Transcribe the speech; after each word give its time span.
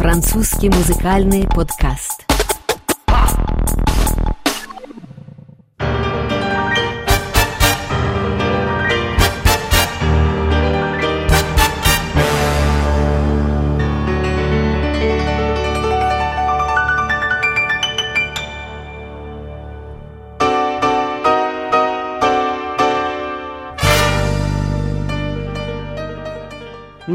Французский 0.00 0.70
музыкальный 0.70 1.46
подкаст. 1.46 2.29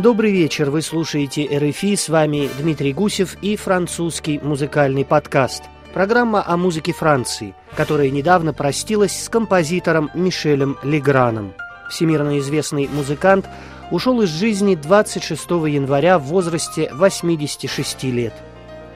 Добрый 0.06 0.32
вечер, 0.32 0.70
вы 0.70 0.84
слушаете 0.84 1.50
РФИ, 1.52 1.96
с 1.96 2.10
вами 2.10 2.48
Дмитрий 2.60 2.94
Гусев 2.94 3.38
и 3.42 3.56
французский 3.56 4.38
музыкальный 4.38 5.04
подкаст. 5.04 5.64
Программа 5.96 6.48
о 6.48 6.58
музыке 6.58 6.94
Франции, 6.94 7.56
которая 7.76 8.12
недавно 8.12 8.54
простилась 8.54 9.20
с 9.20 9.30
композитором 9.30 10.12
Мишелем 10.14 10.78
Леграном. 10.84 11.56
Всемирно 11.90 12.38
известный 12.38 12.88
музыкант 12.88 13.48
ушел 13.90 14.22
из 14.22 14.30
жизни 14.30 14.76
26 14.76 15.44
января 15.50 16.20
в 16.20 16.26
возрасте 16.26 16.92
86 16.94 18.04
лет. 18.04 18.34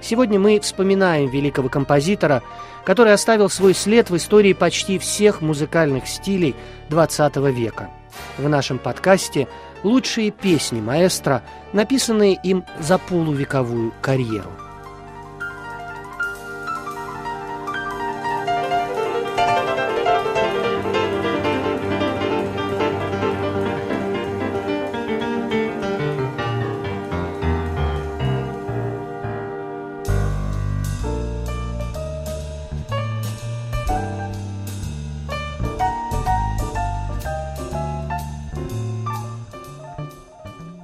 Сегодня 0.02 0.40
мы 0.40 0.60
вспоминаем 0.60 1.28
великого 1.28 1.70
композитора, 1.70 2.44
который 2.86 3.14
оставил 3.14 3.50
свой 3.50 3.74
след 3.74 4.12
в 4.12 4.16
истории 4.16 4.54
почти 4.54 5.00
всех 5.00 5.42
музыкальных 5.42 6.08
стилей 6.08 6.54
XX 6.92 7.52
века. 7.52 7.90
В 8.38 8.48
нашем 8.48 8.80
подкасте– 8.80 9.48
лучшие 9.84 10.32
песни 10.32 10.82
маэстро, 10.82 11.44
написанные 11.74 12.34
им 12.34 12.66
за 12.80 12.98
полувековую 12.98 13.94
карьеру. 14.02 14.52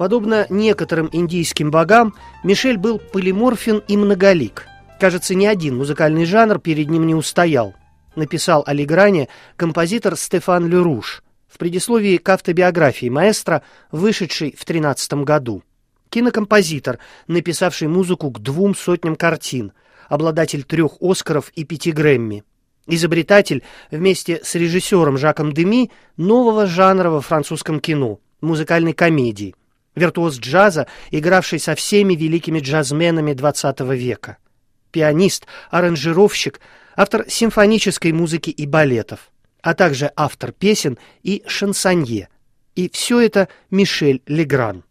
Подобно 0.05 0.45
некоторым 0.51 1.09
индийским 1.11 1.71
богам, 1.71 2.13
Мишель 2.43 2.77
был 2.77 2.99
полиморфен 2.99 3.81
и 3.87 3.97
многолик. 3.97 4.67
Кажется, 4.99 5.33
ни 5.33 5.47
один 5.47 5.75
музыкальный 5.75 6.25
жанр 6.25 6.59
перед 6.59 6.91
ним 6.91 7.07
не 7.07 7.15
устоял, 7.15 7.73
написал 8.15 8.63
о 8.67 9.27
композитор 9.55 10.15
Стефан 10.15 10.67
Люруш 10.67 11.23
в 11.47 11.57
предисловии 11.57 12.17
к 12.17 12.29
автобиографии 12.29 13.09
маэстро, 13.09 13.63
вышедшей 13.91 14.55
в 14.55 14.63
13 14.63 15.23
году. 15.23 15.63
Кинокомпозитор, 16.09 16.99
написавший 17.25 17.87
музыку 17.87 18.29
к 18.29 18.37
двум 18.37 18.75
сотням 18.75 19.15
картин, 19.15 19.71
обладатель 20.07 20.61
трех 20.65 21.01
Оскаров 21.01 21.49
и 21.55 21.63
пяти 21.63 21.91
Грэмми. 21.91 22.43
Изобретатель 22.85 23.63
вместе 23.89 24.39
с 24.43 24.53
режиссером 24.53 25.17
Жаком 25.17 25.51
Деми 25.51 25.89
нового 26.15 26.67
жанра 26.67 27.09
во 27.09 27.21
французском 27.21 27.79
кино– 27.79 28.19
музыкальной 28.41 28.93
комедии– 28.93 29.55
виртуоз 29.95 30.39
джаза, 30.39 30.87
игравший 31.11 31.59
со 31.59 31.75
всеми 31.75 32.13
великими 32.13 32.59
джазменами 32.59 33.31
XX 33.31 33.95
века, 33.95 34.37
пианист, 34.91 35.47
аранжировщик, 35.71 36.59
автор 36.95 37.25
симфонической 37.27 38.11
музыки 38.11 38.49
и 38.49 38.65
балетов, 38.65 39.31
а 39.61 39.73
также 39.73 40.11
автор 40.15 40.51
песен 40.51 40.97
и 41.23 41.43
шансонье. 41.47 42.29
И 42.75 42.89
все 42.89 43.19
это 43.21 43.47
Мишель 43.71 44.21
Легран. 44.27 44.83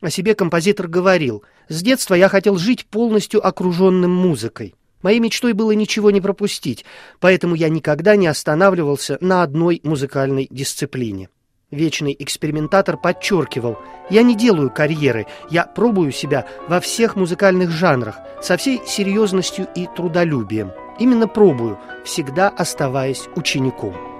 О 0.00 0.10
себе 0.10 0.34
композитор 0.34 0.88
говорил, 0.88 1.44
«С 1.68 1.82
детства 1.82 2.14
я 2.14 2.28
хотел 2.28 2.56
жить 2.56 2.86
полностью 2.86 3.44
окруженным 3.46 4.10
музыкой. 4.10 4.74
Моей 5.02 5.20
мечтой 5.20 5.52
было 5.52 5.72
ничего 5.72 6.10
не 6.10 6.20
пропустить, 6.20 6.84
поэтому 7.20 7.54
я 7.54 7.68
никогда 7.68 8.16
не 8.16 8.26
останавливался 8.26 9.18
на 9.20 9.42
одной 9.42 9.80
музыкальной 9.82 10.48
дисциплине». 10.50 11.28
Вечный 11.70 12.16
экспериментатор 12.18 12.96
подчеркивал, 12.96 13.78
«Я 14.08 14.22
не 14.22 14.34
делаю 14.34 14.70
карьеры, 14.70 15.26
я 15.50 15.64
пробую 15.64 16.12
себя 16.12 16.46
во 16.66 16.80
всех 16.80 17.14
музыкальных 17.14 17.70
жанрах, 17.70 18.18
со 18.42 18.56
всей 18.56 18.80
серьезностью 18.86 19.68
и 19.74 19.86
трудолюбием. 19.94 20.72
Именно 20.98 21.28
пробую, 21.28 21.78
всегда 22.06 22.48
оставаясь 22.48 23.28
учеником». 23.36 24.17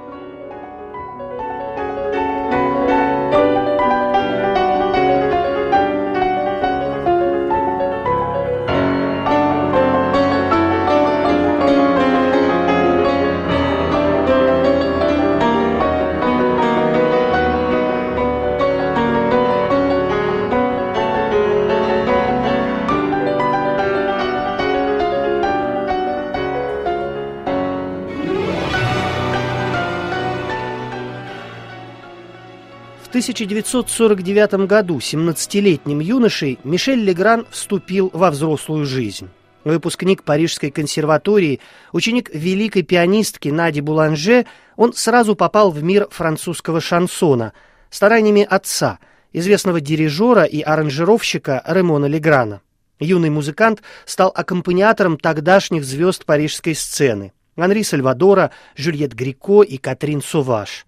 1949 33.08 34.66
году 34.66 34.98
17-летним 34.98 36.00
юношей 36.00 36.58
Мишель 36.62 37.02
Легран 37.02 37.46
вступил 37.50 38.10
во 38.12 38.30
взрослую 38.30 38.84
жизнь. 38.84 39.30
Выпускник 39.64 40.22
Парижской 40.24 40.70
консерватории, 40.70 41.60
ученик 41.92 42.28
великой 42.34 42.82
пианистки 42.82 43.48
Нади 43.48 43.80
Буланже, 43.80 44.44
он 44.76 44.92
сразу 44.92 45.34
попал 45.36 45.70
в 45.70 45.82
мир 45.82 46.06
французского 46.10 46.82
шансона 46.82 47.54
стараниями 47.88 48.46
отца, 48.48 48.98
известного 49.32 49.80
дирижера 49.80 50.44
и 50.44 50.60
аранжировщика 50.60 51.62
Ремона 51.66 52.06
Леграна. 52.06 52.60
Юный 53.00 53.30
музыкант 53.30 53.80
стал 54.04 54.30
аккомпаниатором 54.34 55.16
тогдашних 55.16 55.82
звезд 55.82 56.26
парижской 56.26 56.74
сцены– 56.74 57.32
Анри 57.56 57.82
Сальвадора, 57.84 58.50
Жюльет 58.76 59.14
Грико 59.14 59.62
и 59.62 59.78
Катрин 59.78 60.20
Суваш 60.20 60.84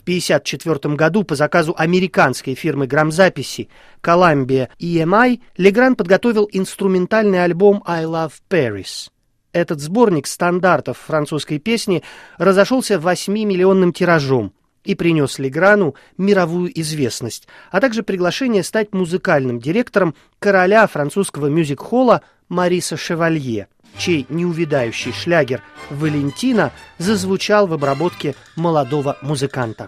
в 0.00 0.02
1954 0.02 0.94
году 0.94 1.24
по 1.24 1.34
заказу 1.34 1.74
американской 1.76 2.54
фирмы 2.54 2.86
грамзаписи 2.86 3.68
Columbia 4.02 4.68
EMI 4.80 5.40
Легран 5.58 5.94
подготовил 5.94 6.48
инструментальный 6.50 7.44
альбом 7.44 7.82
«I 7.86 8.04
Love 8.04 8.32
Paris». 8.48 9.10
Этот 9.52 9.80
сборник 9.80 10.26
стандартов 10.26 10.96
французской 10.98 11.58
песни 11.58 12.02
разошелся 12.38 12.94
8-миллионным 12.94 13.92
тиражом 13.92 14.54
и 14.84 14.94
принес 14.94 15.38
Леграну 15.38 15.96
мировую 16.16 16.70
известность, 16.80 17.46
а 17.70 17.80
также 17.80 18.02
приглашение 18.02 18.62
стать 18.62 18.94
музыкальным 18.94 19.60
директором 19.60 20.14
короля 20.38 20.86
французского 20.86 21.48
мюзик-холла 21.48 22.22
Мариса 22.48 22.96
Шевалье– 22.96 23.68
чей 23.97 24.25
неувидающий 24.29 25.13
шлягер 25.13 25.61
«Валентина» 25.89 26.71
зазвучал 26.97 27.67
в 27.67 27.73
обработке 27.73 28.35
молодого 28.55 29.17
музыканта. 29.21 29.87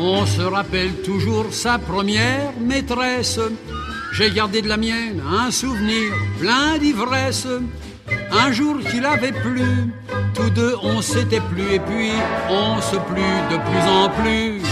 On 0.00 0.24
se 0.26 0.42
rappelle 0.42 0.94
toujours 1.04 1.52
sa 1.52 1.78
première 1.78 2.52
maîtresse. 2.60 3.40
J'ai 4.12 4.30
gardé 4.30 4.62
de 4.62 4.68
la 4.68 4.76
mienne 4.76 5.22
un 5.28 5.50
souvenir 5.50 6.12
plein 6.40 6.78
d'ivresse. 6.78 7.46
Un 8.30 8.52
jour 8.52 8.78
qu'il 8.90 9.04
avait 9.04 9.32
plu, 9.32 9.92
tous 10.34 10.50
deux 10.50 10.74
on 10.82 11.02
s'était 11.02 11.40
plu 11.50 11.62
et 11.72 11.80
puis 11.80 12.12
on 12.48 12.80
se 12.80 12.96
plut 12.96 13.38
de 13.52 13.56
plus 13.68 13.84
en 14.00 14.08
plus. 14.20 14.62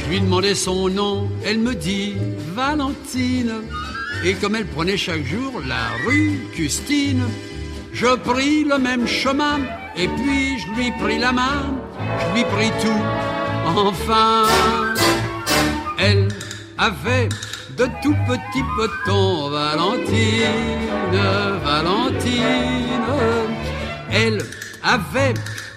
Je 0.00 0.10
lui 0.10 0.20
demandais 0.20 0.54
son 0.54 0.88
nom, 0.88 1.28
elle 1.44 1.58
me 1.58 1.74
dit 1.74 2.14
Valentine. 2.54 3.62
Et 4.23 4.33
comme 4.35 4.55
elle 4.55 4.65
prenait 4.65 4.97
chaque 4.97 5.25
jour 5.25 5.61
la 5.67 5.89
rue 6.05 6.39
Custine, 6.53 7.23
je 7.93 8.15
pris 8.17 8.63
le 8.63 8.77
même 8.77 9.07
chemin 9.07 9.59
et 9.95 10.07
puis 10.07 10.59
je 10.59 10.67
lui 10.75 10.91
pris 10.91 11.17
la 11.17 11.31
main, 11.31 11.65
je 12.19 12.35
lui 12.35 12.43
pris 12.45 12.71
tout. 12.81 13.03
Enfin, 13.65 14.45
elle 15.97 16.27
avait 16.77 17.29
de 17.77 17.85
tout 18.01 18.15
petits 18.27 18.67
petons, 18.77 19.49
Valentine, 19.49 21.11
Valentine. 21.63 22.33
Elle 24.11 24.41
avait 24.83 25.33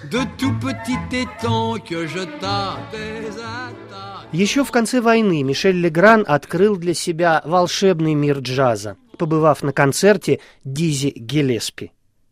de 0.09 0.19
tout 0.37 0.53
petits 0.53 0.97
tétons 1.09 1.77
que 1.79 2.07
je 2.07 2.19
tapais 2.19 3.29
à 3.43 3.71
Еще 4.31 4.63
в 4.63 4.71
конце 4.71 5.01
войны 5.01 5.43
Мишель 5.43 5.75
Легран 5.75 6.23
открыл 6.25 6.77
для 6.77 6.93
себя 6.93 7.41
волшебный 7.43 8.13
мир 8.13 8.39
джаза, 8.39 8.95
побывав 9.17 9.61
на 9.61 9.73
концерте 9.73 10.39
Дизи 10.63 11.11
Гелеспи. 11.13 11.91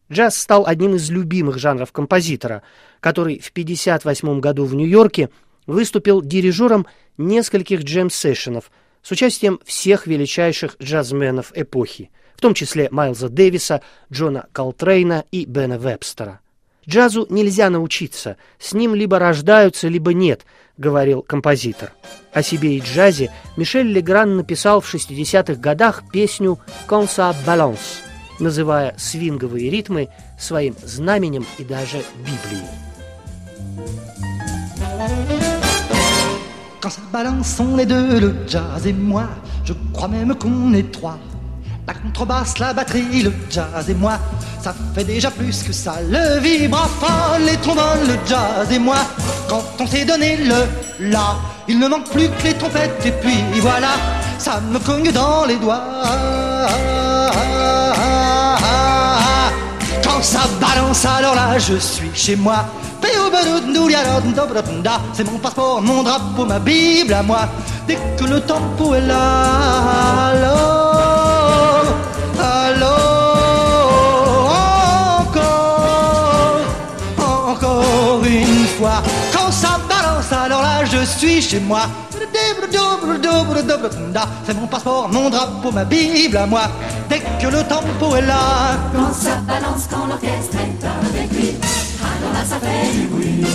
Джаз 0.10 0.38
стал 0.38 0.66
одним 0.66 0.96
из 0.96 1.10
любимых 1.10 1.60
жанров 1.60 1.92
композитора, 1.92 2.64
который 3.02 3.40
в 3.40 3.50
1958 3.50 4.40
году 4.40 4.64
в 4.64 4.76
Нью-Йорке 4.76 5.30
выступил 5.68 6.22
дирижером 6.22 6.88
нескольких 7.18 7.84
джем-сессионов 7.84 8.72
с 9.02 9.12
участием 9.12 9.60
всех 9.66 10.08
величайших 10.08 10.78
джазменов 10.82 11.52
эпохи, 11.54 12.12
в 12.34 12.40
том 12.40 12.54
числе 12.54 12.88
Майлза 12.92 13.28
Дэвиса, 13.28 13.82
Джона 14.12 14.48
Колтрейна 14.54 15.26
и 15.32 15.44
Бена 15.44 15.78
Вебстера. 15.78 16.40
Джазу 16.88 17.28
нельзя 17.30 17.70
научиться, 17.70 18.38
с 18.58 18.74
ним 18.74 18.96
либо 18.96 19.20
рождаются, 19.20 19.88
либо 19.90 20.14
нет, 20.14 20.46
говорил 20.80 21.22
композитор. 21.22 21.92
О 22.34 22.42
себе 22.42 22.78
и 22.78 22.80
джазе 22.80 23.32
Мишель 23.58 23.92
Легран 23.92 24.38
написал 24.38 24.82
в 24.82 24.92
60-х 24.92 25.56
годах 25.56 26.04
песню 26.12 26.58
«Конса 26.88 27.36
Баланс», 27.46 28.02
называя 28.40 28.96
свинговые 28.98 29.70
ритмы 29.70 30.10
своим 30.40 30.76
знаменем 30.84 31.46
и 31.60 31.64
даже 31.64 32.02
Библией. 32.20 32.66
Quand 36.82 36.90
ça 36.92 37.02
balance, 37.12 37.60
on 37.60 37.78
est 37.78 37.86
deux, 37.86 38.20
le 38.22 38.34
jazz 38.48 38.88
et 38.88 38.94
moi. 38.94 39.28
Je 39.66 39.74
crois 39.94 40.08
même 40.08 40.34
qu'on 40.36 40.74
est 40.74 40.90
trois. 40.94 41.18
La 41.90 41.96
contrebasse, 41.96 42.60
la 42.60 42.72
batterie, 42.72 43.24
le 43.24 43.34
jazz 43.50 43.90
et 43.90 43.96
moi. 43.96 44.20
Ça 44.62 44.76
fait 44.94 45.04
déjà 45.04 45.32
plus 45.32 45.64
que 45.64 45.74
ça. 45.74 45.96
Le 46.08 46.40
vibraphone, 46.40 47.46
les 47.48 47.58
trombones, 47.58 48.06
le 48.08 48.14
jazz 48.28 48.72
et 48.72 48.78
moi. 48.78 48.98
Quand 49.50 49.64
on 49.80 49.88
s'est 49.88 50.06
donné 50.06 50.38
le 50.38 50.68
la, 51.00 51.38
il 51.68 51.80
ne 51.80 51.88
manque 51.88 52.08
plus 52.12 52.30
que 52.30 52.44
les 52.44 52.54
trompettes 52.54 53.04
et 53.08 53.12
puis 53.12 53.44
voilà, 53.60 53.94
ça 54.38 54.60
me 54.70 54.78
cogne 54.78 55.12
dans 55.12 55.46
les 55.46 55.56
doigts. 55.56 55.82
Quand 60.04 60.22
ça 60.22 60.42
balance, 60.62 61.06
alors 61.06 61.34
là 61.34 61.58
je 61.58 61.74
suis 61.78 62.12
chez 62.14 62.36
moi. 62.36 62.66
C'est 65.14 65.24
mon 65.24 65.40
passeport, 65.40 65.82
mon 65.82 66.04
drapeau, 66.04 66.46
ma 66.46 66.60
Bible 66.60 67.16
à 67.16 67.24
moi. 67.24 67.50
Dès 67.88 67.98
que 68.16 68.26
le 68.26 68.42
tempo 68.42 68.94
est 68.94 69.02
là, 69.02 69.89
je 81.00 81.06
suis 81.06 81.42
chez 81.42 81.60
moi. 81.60 81.82
C'est 84.46 84.54
mon 84.54 84.68
passeport, 84.68 85.10
mon 85.10 85.30
drapeau, 85.30 85.72
ma 85.72 85.86
Bible 85.86 86.38
à 86.38 86.46
moi. 86.46 86.64
Dès 87.10 87.20
que 87.20 87.48
le 87.48 87.64
tempo 87.64 88.16
est 88.16 88.22
là. 88.22 88.78
Quand 88.94 89.14
ça 89.14 89.36
balance, 89.48 89.88
quand 89.90 90.08
l'orchestre 90.08 90.58
est 90.58 90.86
avec 90.86 91.32
lui. 91.32 91.56
Alors 92.02 92.34
là, 92.34 92.44
ça 92.46 92.58
fait 92.60 92.92
du 92.98 93.08
bruit. 93.08 93.46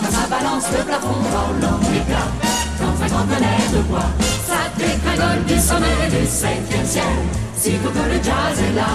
Quand 0.00 0.10
ça 0.10 0.26
balance 0.28 0.64
le 0.76 0.84
plafond 0.84 1.20
dans 1.34 1.52
l'ombricard, 1.60 2.32
dans 2.80 3.04
un 3.04 3.08
grand 3.08 3.26
tonnerre 3.26 3.70
de 3.72 3.82
bois, 3.82 4.10
ça 4.46 4.60
dégringole 4.76 5.44
du 5.46 5.60
sommet 5.60 6.08
du 6.10 6.26
septième 6.26 6.86
ciel. 6.86 7.04
Sitôt 7.56 7.90
que 7.90 7.98
le 7.98 8.22
jazz 8.22 8.56
est 8.56 8.74
là, 8.74 8.92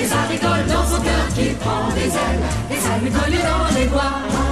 et 0.00 0.06
ça 0.06 0.22
rigole 0.28 0.66
dans 0.66 0.86
son 0.86 1.02
cœur 1.02 1.28
qui 1.34 1.50
prend 1.60 1.88
des 1.94 2.08
ailes, 2.08 2.44
et 2.70 2.80
ça 2.80 2.96
lui 3.02 3.10
dans 3.10 3.78
les 3.78 3.86
doigts. 3.86 4.51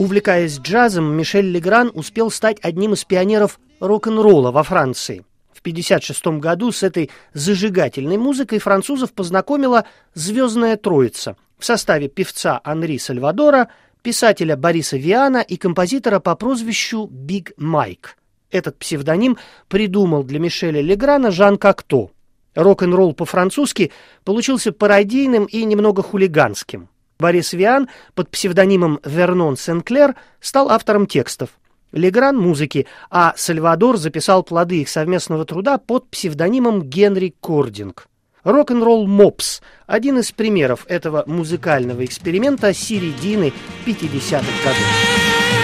Увлекаясь 0.00 0.58
джазом, 0.58 1.14
Мишель 1.14 1.50
Легран 1.50 1.90
успел 1.92 2.30
стать 2.30 2.56
одним 2.62 2.94
из 2.94 3.04
пионеров 3.04 3.60
рок-н-ролла 3.80 4.50
во 4.50 4.62
Франции. 4.62 5.26
В 5.52 5.60
1956 5.60 6.40
году 6.40 6.72
с 6.72 6.82
этой 6.82 7.10
зажигательной 7.34 8.16
музыкой 8.16 8.60
французов 8.60 9.12
познакомила 9.12 9.84
«Звездная 10.14 10.78
троица» 10.78 11.36
в 11.58 11.66
составе 11.66 12.08
певца 12.08 12.62
Анри 12.64 12.96
Сальвадора, 12.96 13.68
писателя 14.00 14.56
Бориса 14.56 14.96
Виана 14.96 15.42
и 15.42 15.58
композитора 15.58 16.18
по 16.18 16.34
прозвищу 16.34 17.06
Биг 17.06 17.52
Майк. 17.58 18.16
Этот 18.50 18.78
псевдоним 18.78 19.36
придумал 19.68 20.24
для 20.24 20.38
Мишеля 20.38 20.80
Леграна 20.80 21.30
Жан 21.30 21.58
Кокто. 21.58 22.10
Рок-н-ролл 22.54 23.12
по-французски 23.12 23.92
получился 24.24 24.72
пародийным 24.72 25.44
и 25.44 25.62
немного 25.64 26.02
хулиганским. 26.02 26.88
Борис 27.20 27.52
Виан 27.52 27.88
под 28.14 28.30
псевдонимом 28.30 28.98
Вернон 29.04 29.56
Сенклер 29.56 30.16
стал 30.40 30.70
автором 30.70 31.06
текстов. 31.06 31.50
Легран– 31.92 32.36
музыки, 32.38 32.86
а 33.10 33.34
Сальвадор 33.36 33.96
записал 33.96 34.42
плоды 34.42 34.80
их 34.80 34.88
совместного 34.88 35.44
труда 35.44 35.78
под 35.78 36.08
псевдонимом 36.08 36.82
Генри 36.82 37.34
Кординг. 37.40 38.06
Рок-н-ролл 38.44 39.06
Мопс– 39.06 39.60
один 39.86 40.18
из 40.18 40.32
примеров 40.32 40.86
этого 40.88 41.24
музыкального 41.26 42.04
эксперимента 42.04 42.72
середины 42.72 43.52
50-х 43.86 44.46
годов. 44.64 44.78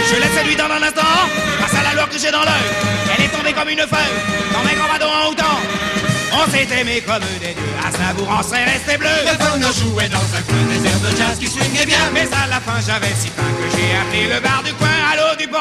Je 0.08 0.20
l'ai 0.20 0.28
séduite 0.28 0.60
en 0.60 0.70
un 0.70 0.82
instant, 0.82 1.02
grâce 1.58 1.74
à 1.74 1.82
la 1.82 1.94
lueur 1.94 2.08
que 2.08 2.18
j'ai 2.18 2.30
dans 2.30 2.44
l'œil. 2.44 2.66
Elle 3.16 3.24
est 3.24 3.28
tombée 3.28 3.52
comme 3.52 3.68
une 3.68 3.78
feuille, 3.78 4.16
dans 4.52 4.62
mes 4.62 4.74
grands 4.74 5.26
en 5.26 5.30
houtant. 5.30 6.15
On 6.32 6.50
s'est 6.50 6.68
aimé 6.80 7.02
comme 7.06 7.22
des 7.40 7.54
dieux, 7.54 7.76
à 7.86 7.90
savourant 7.90 8.42
c'est 8.42 8.64
resté 8.64 8.96
bleu. 8.98 9.08
Le 9.24 9.44
phone 9.44 9.62
jouait 9.72 10.08
dans 10.08 10.18
un 10.18 10.42
coin 10.42 10.64
des 10.68 10.86
airs 10.86 11.00
de 11.00 11.16
jazz 11.16 11.38
qui 11.38 11.46
swingait 11.46 11.86
bien. 11.86 12.10
Mais 12.12 12.28
à 12.32 12.46
la 12.48 12.60
fin 12.60 12.78
j'avais 12.86 13.14
si 13.14 13.28
faim 13.28 13.42
que 13.58 13.76
j'ai 13.76 13.96
appelé 13.96 14.34
le 14.34 14.40
bar 14.40 14.62
du 14.62 14.72
coin 14.74 14.88
à 15.10 15.16
l'eau 15.16 15.36
du 15.38 15.48
pont. 15.48 15.58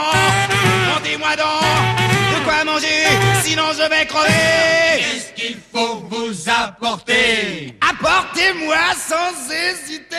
Montez-moi 0.94 1.36
donc 1.36 2.00
de 2.34 2.44
quoi 2.44 2.64
manger, 2.66 3.06
sinon 3.44 3.72
je 3.74 3.90
vais 3.90 4.06
crever. 4.06 5.00
Qu'est-ce 5.00 5.42
qu'il 5.42 5.58
faut 5.74 6.04
vous 6.10 6.34
apporter? 6.50 7.78
Apportez-moi 7.82 8.78
sans 9.08 9.52
hésiter 9.52 10.18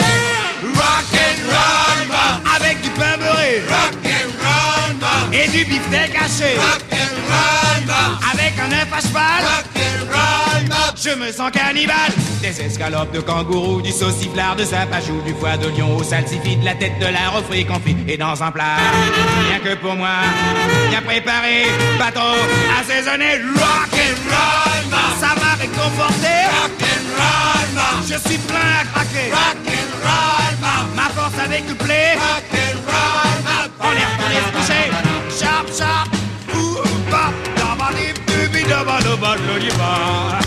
Rock 0.62 1.12
and 1.12 1.40
roll, 1.50 2.08
avec 2.56 2.80
du 2.80 2.90
pain 2.90 3.16
beurré 3.18 3.62
Rock 3.68 3.94
and 4.04 4.30
roll, 4.42 5.34
et 5.34 5.48
du 5.48 5.64
beefsteak 5.64 6.14
haché. 6.14 6.56
Rock 6.56 6.82
and 6.92 7.16
roll. 7.28 7.94
Avec 8.32 8.54
un 8.58 8.72
œuf 8.72 8.92
à 8.92 9.00
cheval, 9.00 9.42
Rock. 9.42 9.75
Je 11.06 11.14
me 11.14 11.30
sens 11.32 11.50
cannibale. 11.50 12.12
Des 12.42 12.60
escalopes 12.60 13.12
de 13.12 13.20
kangourou, 13.20 13.80
du 13.80 13.92
sauciflard 13.92 14.56
de 14.56 14.64
sapajou, 14.64 15.20
du 15.24 15.34
foie 15.34 15.56
de 15.56 15.68
lion 15.68 15.96
au 15.96 16.02
salsifis, 16.02 16.56
de 16.56 16.64
la 16.64 16.74
tête 16.74 16.98
de 16.98 17.06
la 17.06 17.30
refrit 17.30 17.64
confit 17.64 17.96
et 18.08 18.16
dans 18.16 18.42
un 18.42 18.50
plat. 18.50 18.78
Rien 19.48 19.60
que 19.60 19.74
pour 19.78 19.94
moi, 19.94 20.16
bien 20.90 21.02
préparé, 21.02 21.66
bateau 21.98 22.34
assaisonné, 22.80 23.38
rock 23.54 23.92
and 23.92 24.18
roll, 24.32 24.90
man. 24.90 25.00
ça 25.20 25.34
m'a 25.40 25.54
réconforté. 25.54 26.34
Rock 26.60 26.72
man. 27.76 28.02
Je 28.08 28.28
suis 28.28 28.38
plein 28.38 28.70
à 28.80 28.84
craquer. 28.92 29.30
Rock 29.30 29.58
and 29.66 29.90
roll, 30.06 30.54
man. 30.60 30.86
Ma 30.96 31.08
force 31.14 31.34
le 31.48 31.74
blé. 31.84 32.14
Rock 32.14 32.52
and 32.52 32.78
roll, 32.86 33.36
man. 33.44 33.70
On 33.80 33.92
est 33.92 34.06
retourné 34.10 34.38
se 34.46 34.50
coucher. 34.56 35.44
Sharp, 35.44 35.68
sharp. 35.76 36.16
Daba, 38.68 38.98
daba, 39.00 40.45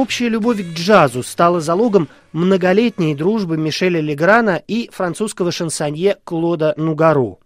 Общая 0.00 0.30
любовь 0.30 0.62
к 0.62 0.74
джазу 0.74 1.22
стала 1.22 1.60
залогом 1.60 2.08
многолетней 2.32 3.14
дружбы 3.14 3.58
Мишеля 3.58 4.00
Леграна 4.00 4.62
и 4.66 4.88
французского 4.90 5.52
шансонье 5.52 6.16
Клода 6.24 6.72
Нугаро. 6.78 7.36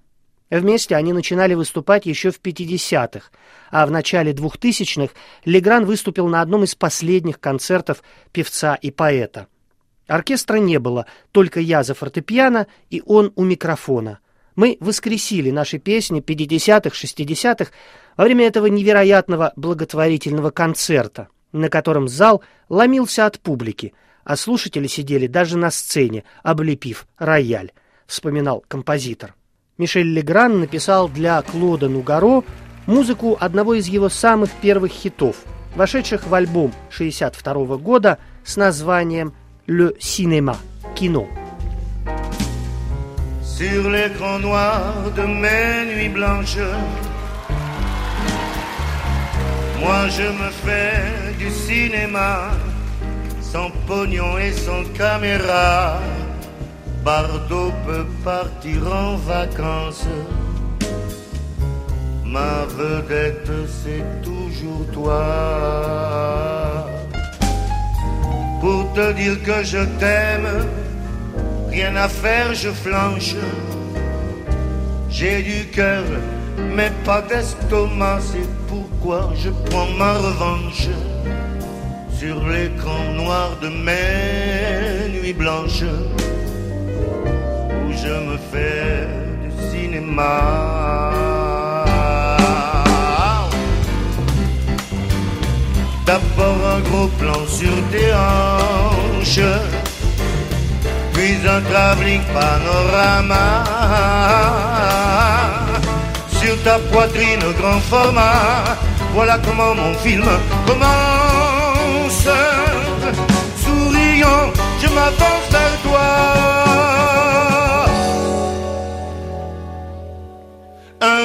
Вместе 0.50 0.94
они 0.94 1.12
начинали 1.12 1.54
выступать 1.54 2.06
еще 2.06 2.30
в 2.30 2.40
50-х, 2.40 3.30
а 3.70 3.86
в 3.86 3.90
начале 3.90 4.32
2000-х 4.32 5.14
Легран 5.44 5.86
выступил 5.86 6.28
на 6.28 6.42
одном 6.42 6.64
из 6.64 6.74
последних 6.74 7.40
концертов 7.40 8.02
певца 8.32 8.74
и 8.74 8.90
поэта. 8.90 9.48
Оркестра 10.06 10.56
не 10.56 10.78
было, 10.78 11.06
только 11.32 11.60
я 11.60 11.82
за 11.82 11.94
фортепиано 11.94 12.66
и 12.90 13.02
он 13.06 13.32
у 13.36 13.44
микрофона. 13.44 14.18
Мы 14.54 14.76
воскресили 14.80 15.50
наши 15.50 15.78
песни 15.78 16.20
50-х, 16.20 16.90
60-х 16.90 17.72
во 18.16 18.24
время 18.24 18.46
этого 18.46 18.66
невероятного 18.66 19.52
благотворительного 19.56 20.50
концерта, 20.50 21.28
на 21.52 21.70
котором 21.70 22.06
зал 22.06 22.42
ломился 22.68 23.26
от 23.26 23.40
публики, 23.40 23.94
а 24.24 24.36
слушатели 24.36 24.86
сидели 24.86 25.26
даже 25.26 25.56
на 25.56 25.70
сцене, 25.70 26.24
облепив 26.42 27.08
рояль, 27.18 27.72
вспоминал 28.06 28.62
композитор. 28.68 29.34
Мишель 29.76 30.12
Легран 30.12 30.60
написал 30.60 31.08
для 31.08 31.42
Клода 31.42 31.88
Нугаро 31.88 32.44
музыку 32.86 33.36
одного 33.40 33.74
из 33.74 33.88
его 33.88 34.08
самых 34.08 34.50
первых 34.52 34.92
хитов, 34.92 35.36
вошедших 35.74 36.28
в 36.28 36.34
альбом 36.34 36.72
1962 36.90 37.76
года 37.78 38.18
с 38.44 38.56
названием 38.56 39.34
«Le 39.66 39.96
Cinéma»– 39.98 40.56
«Кино». 40.94 41.26
Sur 43.42 43.88
l'écran 43.88 44.40
noir 44.40 45.12
de 45.14 45.22
mes 45.26 45.84
nuits 45.86 46.08
blanches, 46.08 46.58
moi 49.80 50.08
je 50.08 50.22
me 50.22 50.50
fais 50.64 51.36
du 51.38 51.48
cinéma, 51.50 52.50
sans 53.40 53.70
pognon 53.86 54.38
et 54.38 54.52
sans 54.52 54.84
caméra. 54.96 56.00
Bardot 57.04 57.70
peut 57.86 58.06
partir 58.24 58.90
en 58.90 59.16
vacances. 59.16 60.06
Ma 62.24 62.64
vedette, 62.78 63.50
c'est 63.68 64.22
toujours 64.22 64.86
toi. 64.90 65.22
Pour 68.62 68.90
te 68.94 69.12
dire 69.12 69.42
que 69.42 69.62
je 69.62 69.84
t'aime, 70.00 70.48
rien 71.68 71.94
à 71.96 72.08
faire, 72.08 72.54
je 72.54 72.70
flanche. 72.70 73.34
J'ai 75.10 75.42
du 75.42 75.66
cœur, 75.66 76.04
mais 76.74 76.90
pas 77.04 77.20
d'estomac, 77.20 78.20
c'est 78.20 78.48
pourquoi 78.66 79.30
je 79.36 79.50
prends 79.66 79.90
ma 79.98 80.14
revanche 80.14 80.88
sur 82.18 82.42
l'écran 82.48 83.12
noir 83.12 83.50
de 83.60 83.68
mes 83.68 85.20
nuits 85.20 85.34
blanches 85.34 85.84
je 88.04 88.10
me 88.10 88.36
fais 88.52 89.08
du 89.42 89.50
cinéma. 89.70 90.36
D'abord 96.06 96.60
un 96.74 96.80
gros 96.88 97.08
plan 97.20 97.40
sur 97.48 97.76
tes 97.90 98.12
hanches, 98.12 99.52
puis 101.14 101.36
un 101.48 101.60
travelling 101.70 102.24
panorama. 102.34 103.44
Sur 106.38 106.62
ta 106.62 106.78
poitrine 106.92 107.46
grand 107.58 107.80
format, 107.90 108.76
voilà 109.14 109.38
comment 109.38 109.74
mon 109.74 109.94
film 109.94 110.28
commence. 110.66 112.28
Souriant, 113.62 114.52
je 114.80 114.88
m'avance 114.88 115.46
vers 115.50 115.76
toi. 115.84 116.73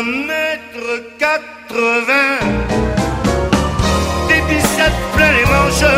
Mètre 0.09 0.89
quatre-vingts 1.19 2.45
des 4.27 4.41
biceps 4.49 5.01
plein 5.15 5.31
les 5.37 5.45
manches. 5.53 5.95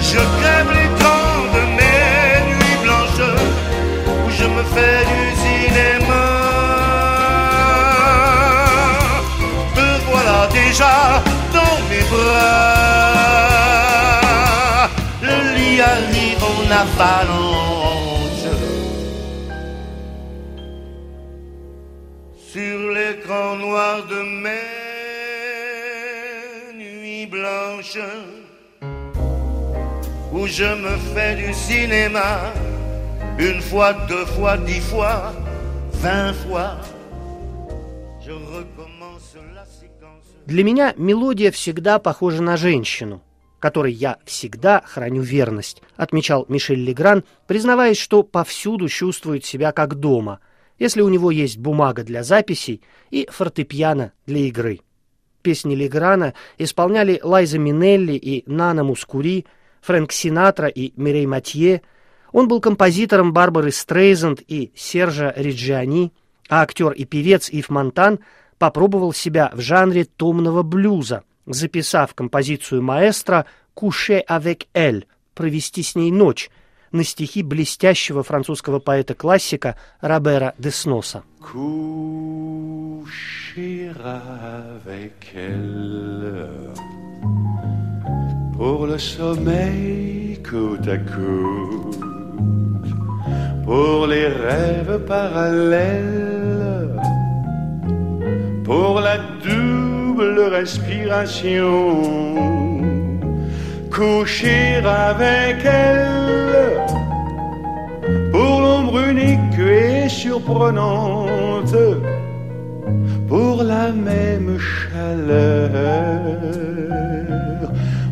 Je 0.00 0.20
crève 0.38 0.70
l'écran 0.78 1.22
de 1.54 1.62
mes 1.78 2.40
nuits 2.50 2.80
blanches 2.84 3.30
où 4.06 4.30
je 4.38 4.46
me 4.54 4.62
fais 4.74 5.00
du 5.12 5.22
cinéma. 5.42 6.26
Te 9.74 9.88
voilà 10.10 10.38
déjà 10.52 10.94
dans 11.52 11.78
mes 11.90 12.04
bras. 12.12 13.38
Le 15.22 15.36
lit 15.56 15.78
arrive 15.80 16.42
en 16.52 16.60
avalanche. 16.82 17.87
Blanches 27.94 28.38
où 30.32 30.46
je 30.46 30.64
me 30.64 30.96
fais 31.14 31.36
du 31.36 31.52
cinéma 31.54 32.52
une 33.38 33.60
fois, 33.60 33.92
deux 34.08 34.26
fois, 34.26 34.56
dix 34.58 34.80
fois, 34.80 35.32
vingt 36.02 36.34
fois. 36.34 36.80
Je 38.20 38.32
recommence 38.32 39.36
la 39.54 39.64
séquence. 39.64 40.26
Для 40.46 40.64
меня 40.64 40.94
мелодия 40.96 41.50
всегда 41.50 41.98
похожа 41.98 42.42
на 42.42 42.56
женщину, 42.56 43.22
которой 43.58 43.92
я 43.92 44.18
всегда 44.24 44.82
храню 44.84 45.22
верность, 45.22 45.82
отмечал 45.96 46.44
Мишель 46.48 46.82
Легран, 46.82 47.24
признаваясь, 47.46 47.98
что 47.98 48.22
повсюду 48.22 48.88
чувствует 48.88 49.44
себя 49.44 49.72
как 49.72 49.94
дома, 49.94 50.40
если 50.78 51.00
у 51.00 51.08
него 51.08 51.30
есть 51.30 51.58
бумага 51.58 52.02
для 52.02 52.22
записей 52.22 52.82
и 53.10 53.28
фортепиано 53.30 54.12
для 54.26 54.40
игры. 54.40 54.80
Песни 55.42 55.74
Леграна 55.74 56.34
исполняли 56.58 57.20
Лайза 57.22 57.58
Минелли 57.58 58.14
и 58.14 58.44
Нана 58.46 58.84
Мускури, 58.84 59.46
Фрэнк 59.82 60.12
Синатра 60.12 60.68
и 60.68 60.92
Мирей 60.96 61.26
Матье. 61.26 61.82
Он 62.32 62.48
был 62.48 62.60
композитором 62.60 63.32
Барбары 63.32 63.70
Стрейзенд 63.70 64.40
и 64.46 64.72
Сержа 64.74 65.32
Риджиани, 65.36 66.12
а 66.48 66.62
актер 66.62 66.92
и 66.92 67.04
певец 67.04 67.48
Ив 67.50 67.70
Монтан 67.70 68.20
попробовал 68.58 69.12
себя 69.12 69.50
в 69.54 69.60
жанре 69.60 70.04
томного 70.04 70.62
блюза, 70.62 71.22
записав 71.46 72.14
композицию 72.14 72.82
маэстро 72.82 73.46
«Coucher 73.76 74.24
avec 74.28 74.66
elle»— 74.74 75.04
«Провести 75.34 75.82
с 75.82 75.94
ней 75.94 76.10
ночь» 76.10 76.50
на 76.92 77.04
стихи 77.04 77.42
блестящего 77.42 78.22
французского 78.22 78.78
поэта-классика 78.78 79.76
Робера 80.00 80.54
де 80.58 80.70
Сноса. 80.70 81.22
coucher 83.58 83.90
avec 84.04 85.34
elle 85.34 86.48
pour 88.56 88.86
le 88.86 88.98
sommeil 88.98 90.38
côte 90.42 90.88
à 90.88 90.98
côte, 90.98 92.00
pour 93.64 94.06
les 94.06 94.26
rêves 94.26 95.00
parallèles, 95.06 97.00
pour 98.64 99.00
la 99.00 99.18
double 99.42 100.40
respiration. 100.50 102.67
Coucher 103.98 104.76
avec 104.86 105.64
elle 105.64 106.78
pour 108.30 108.60
l'ombre 108.60 109.00
unique 109.08 109.58
et 109.58 110.08
surprenante, 110.08 111.74
pour 113.26 113.64
la 113.64 113.90
même 113.90 114.56
chaleur, 114.56 115.70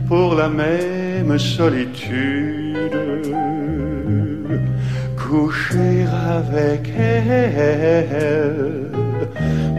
pour 0.09 0.35
la 0.35 0.49
même 0.49 1.38
solitude. 1.38 2.90
Coucher 5.16 6.05
avec 6.37 6.90
elle, 6.99 8.90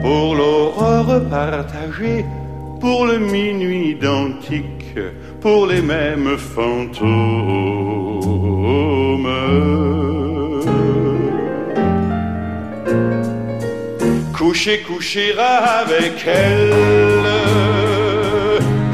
pour 0.02 0.36
l'aurore 0.36 1.20
partagée, 1.30 2.24
pour 2.80 3.06
le 3.06 3.18
minuit 3.20 3.92
identique, 3.92 4.96
pour 5.42 5.68
les 5.68 5.82
mêmes 5.82 6.38
fantômes. 6.38 7.08
Coucher, 14.38 14.80
coucher 14.82 15.34
avec 15.38 16.26
elle 16.26 17.28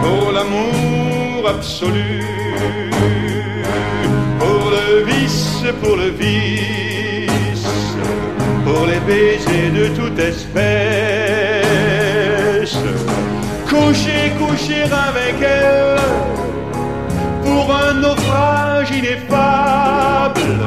pour 0.02 0.32
l'amour 0.32 1.48
absolu, 1.48 2.22
pour 4.40 4.72
le 4.76 5.04
vice, 5.06 5.64
pour 5.82 5.96
le 5.96 6.10
vice, 6.10 7.68
pour 8.66 8.86
les 8.86 9.00
baisers 9.02 9.72
de 9.72 9.88
toute 9.96 10.20
espèce. 10.20 10.84
Coucher, 13.74 14.26
coucher 14.38 14.84
avec 14.84 15.36
elle 15.42 15.98
pour 17.44 17.66
un 17.76 17.94
naufrage 18.04 18.92
ineffable, 18.92 20.60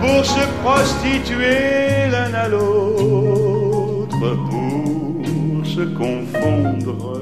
pour 0.00 0.24
se 0.24 0.44
prostituer 0.62 2.08
l'un 2.12 2.32
à 2.44 2.48
l'autre, 2.48 4.16
pour 4.48 5.66
se 5.66 5.84
confondre. 6.00 7.18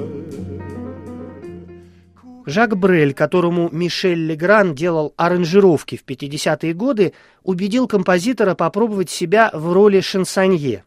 Жак 2.45 2.77
Брель, 2.77 3.13
которому 3.13 3.69
Мишель 3.71 4.25
Легран 4.27 4.75
делал 4.75 5.13
аранжировки 5.17 5.97
в 5.97 6.05
50-е 6.05 6.73
годы, 6.73 7.13
убедил 7.43 7.87
композитора 7.87 8.53
попробовать 8.53 9.09
себя 9.09 9.49
в 9.53 9.73
роли 9.73 10.01
шансонье. 10.01 10.83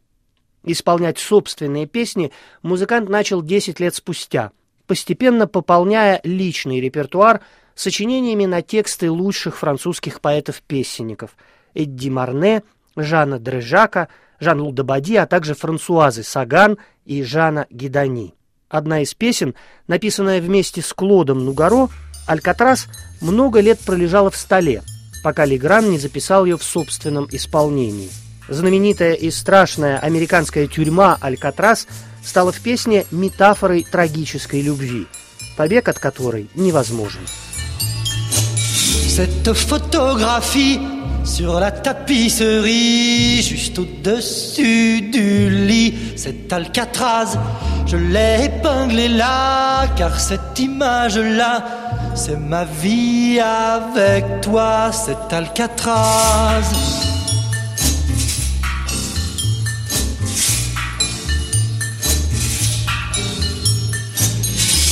Исполнять 0.65 1.19
собственные 1.19 1.87
песни 1.87 2.33
музыкант 2.63 3.09
начал 3.09 3.43
10 3.43 3.81
лет 3.81 3.95
спустя, 3.95 4.53
постепенно 4.87 5.47
пополняя 5.47 6.21
личный 6.23 6.81
репертуар 6.81 7.41
сочинениями 7.75 8.45
на 8.45 8.61
тексты 8.61 9.11
лучших 9.11 9.57
французских 9.57 10.21
поэтов-песенников 10.21 11.31
Эдди 11.75 12.11
Марне, 12.11 12.63
Жана 12.95 13.39
Дрежака, 13.39 14.09
Жан 14.39 14.61
Лудобади, 14.61 15.17
а 15.17 15.27
также 15.27 15.55
Франсуазы 15.55 16.23
Саган 16.23 16.79
и 17.07 17.23
Жана 17.23 17.67
Гидани. 17.71 18.35
Одна 18.69 19.03
из 19.03 19.15
песен, 19.15 19.55
написанная 19.87 20.41
вместе 20.41 20.83
с 20.83 20.93
Клодом 20.93 21.45
Нугаро, 21.45 21.89
«Алькатрас», 22.27 22.87
много 23.21 23.61
лет 23.61 23.79
пролежала 23.81 24.31
в 24.31 24.37
столе, 24.37 24.83
пока 25.25 25.45
Легран 25.45 25.91
не 25.91 25.99
записал 25.99 26.45
ее 26.45 26.57
в 26.57 26.63
собственном 26.63 27.27
исполнении. 27.33 28.11
Знаменитая 28.51 29.15
и 29.15 29.31
страшная 29.31 29.99
американская 29.99 30.67
тюрьма 30.67 31.17
«Алькатрас» 31.21 31.87
стала 32.25 32.51
в 32.51 32.61
песне 32.61 33.07
метафорой 33.13 33.87
трагической 33.91 34.61
любви, 34.61 35.07
побег 35.57 35.89
от 35.89 36.01
которой 36.01 36.51
невозможен. 36.57 37.21
Cette 39.09 39.53
photographie 39.53 40.81
sur 41.25 41.61
la 41.61 41.71
tapisserie, 41.71 43.43
juste 43.43 43.79
au-dessus 43.79 45.01
du 45.01 45.51
lit, 45.51 46.15
cet 46.17 46.53
Alcatraz, 46.53 47.39
je 47.87 47.97
l'ai 47.97 48.47
épinglé 48.47 49.09
là, 49.09 49.87
car 49.97 50.19
cette 50.19 50.59
image-là, 50.59 52.13
c'est 52.17 52.39
ma 52.39 52.65
vie 52.65 53.39
avec 53.41 54.41
toi, 54.41 54.91
cet 54.93 55.33
Alcatraz. 55.33 57.20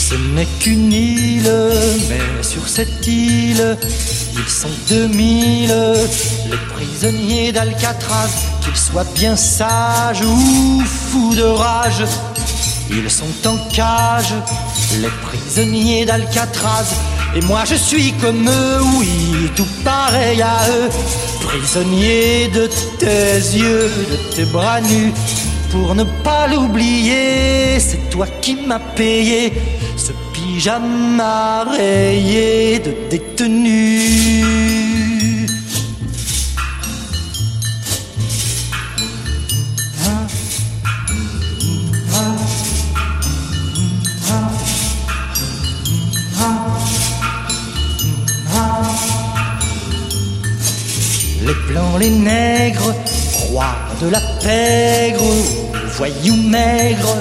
Ce 0.09 0.15
n'est 0.15 0.49
qu'une 0.61 0.91
île, 0.91 1.53
mais 2.09 2.43
sur 2.43 2.67
cette 2.67 3.07
île, 3.07 3.77
ils 4.33 4.51
sont 4.51 4.71
2000, 4.89 5.69
les 6.51 6.57
prisonniers 6.73 7.53
d'Alcatraz, 7.53 8.31
qu'ils 8.63 8.75
soient 8.75 9.05
bien 9.15 9.37
sages 9.37 10.23
ou 10.23 10.83
fous 10.83 11.35
de 11.35 11.43
rage. 11.43 12.05
Ils 12.91 13.11
sont 13.11 13.27
en 13.47 13.59
cage, 13.71 14.33
les 15.03 15.11
prisonniers 15.27 16.07
d'Alcatraz. 16.07 16.87
Et 17.37 17.43
moi 17.43 17.65
je 17.67 17.75
suis 17.75 18.13
comme 18.13 18.49
eux, 18.49 18.81
oui, 18.99 19.51
tout 19.57 19.69
pareil 19.85 20.41
à 20.41 20.71
eux. 20.71 20.89
Prisonnier 21.43 22.49
de 22.49 22.67
tes 22.99 23.59
yeux, 23.59 23.91
de 24.11 24.35
tes 24.35 24.45
bras 24.47 24.81
nus. 24.81 25.13
Pour 25.71 25.95
ne 25.95 26.05
pas 26.25 26.47
l'oublier, 26.47 27.79
c'est 27.79 28.11
toi 28.11 28.27
qui 28.41 28.57
m'as 28.67 28.79
payé 28.79 29.53
ce 29.97 30.13
pyjama 30.33 31.65
rayé 31.65 32.79
de 32.79 32.95
détenu. 33.11 34.49
Les 51.47 51.55
blancs, 51.73 51.99
les 52.01 52.11
nègres, 52.11 52.95
rois 53.51 53.77
de 54.01 54.09
la 54.09 54.21
pègre, 54.43 55.25
voyous 55.97 56.37
maigres, 56.37 57.17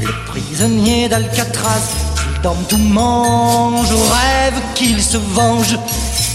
les 0.00 0.06
prisonniers 0.26 1.08
d'Alcatraz, 1.08 1.82
qu'ils 2.16 2.42
dorment 2.42 2.64
ou 2.72 2.76
mangent, 2.76 3.90
rêvent 3.90 4.62
qu'ils 4.74 5.02
se 5.02 5.16
vengent 5.16 5.78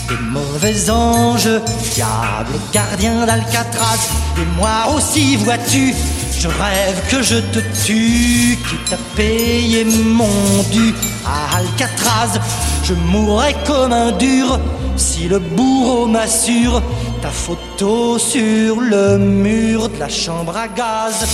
des 0.09 0.17
mauvais 0.31 0.89
anges, 0.89 1.61
diables 1.93 2.59
gardiens 2.73 3.25
d'Alcatraz, 3.25 3.99
et 4.37 4.45
moi 4.57 4.93
aussi, 4.95 5.37
vois-tu, 5.37 5.93
je 6.39 6.47
rêve 6.47 7.01
que 7.09 7.21
je 7.21 7.35
te 7.35 7.59
tue, 7.85 8.57
qui 8.67 8.75
t'a 8.89 8.97
payé 9.15 9.85
mon 9.85 10.63
dû 10.71 10.93
à 11.25 11.57
Alcatraz, 11.57 12.39
je 12.83 12.93
mourrai 12.93 13.55
comme 13.65 13.93
un 13.93 14.11
dur 14.11 14.59
si 14.95 15.27
le 15.27 15.39
bourreau 15.39 16.05
m'assure 16.05 16.81
ta 17.21 17.29
photo 17.29 18.17
sur 18.17 18.79
le 18.79 19.17
mur 19.17 19.89
de 19.89 19.97
la 19.99 20.09
chambre 20.09 20.55
à 20.55 20.67
gaz. 20.67 21.25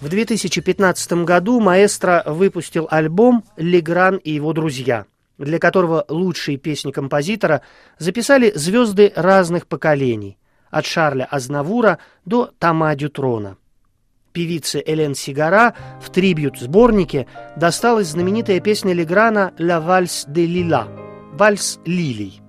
В 0.00 0.08
2015 0.08 1.24
году 1.24 1.60
маэстро 1.60 2.24
выпустил 2.26 2.88
альбом 2.90 3.44
«Легран 3.56 4.16
и 4.16 4.32
его 4.32 4.52
друзья», 4.52 5.06
для 5.38 5.60
которого 5.60 6.04
лучшие 6.08 6.56
песни 6.56 6.90
композитора 6.90 7.62
записали 7.98 8.50
звезды 8.54 9.12
разных 9.14 9.68
поколений, 9.68 10.38
от 10.70 10.86
Шарля 10.86 11.24
Азнавура 11.24 11.98
до 12.24 12.50
Тома 12.58 12.94
Дютрона. 12.96 13.56
Певице 14.32 14.82
Элен 14.84 15.14
Сигара 15.14 15.74
в 16.00 16.10
трибют-сборнике 16.10 17.26
досталась 17.56 18.08
знаменитая 18.08 18.60
песня 18.60 18.92
Леграна 18.92 19.52
«La 19.58 19.84
Valse 19.84 20.26
de 20.28 20.46
Lila»– 20.46 20.88
«Вальс 21.32 21.78
лилий». 21.86 22.40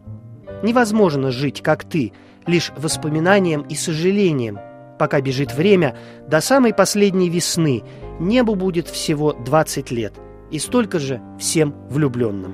Невозможно 0.64 1.32
жить, 1.32 1.62
как 1.62 1.84
ты, 1.84 2.14
лишь 2.48 2.72
воспоминанием 2.78 3.62
и 3.62 3.76
сожалением– 3.76 4.60
пока 5.04 5.20
бежит 5.20 5.54
время, 5.54 5.98
до 6.30 6.40
самой 6.40 6.74
последней 6.74 7.30
весны 7.30 7.84
небу 8.20 8.56
будет 8.56 8.88
всего 8.88 9.34
20 9.34 9.92
лет, 9.92 10.14
и 10.50 10.60
столько 10.60 10.98
же 10.98 11.22
всем 11.38 11.76
влюбленным. 11.90 12.54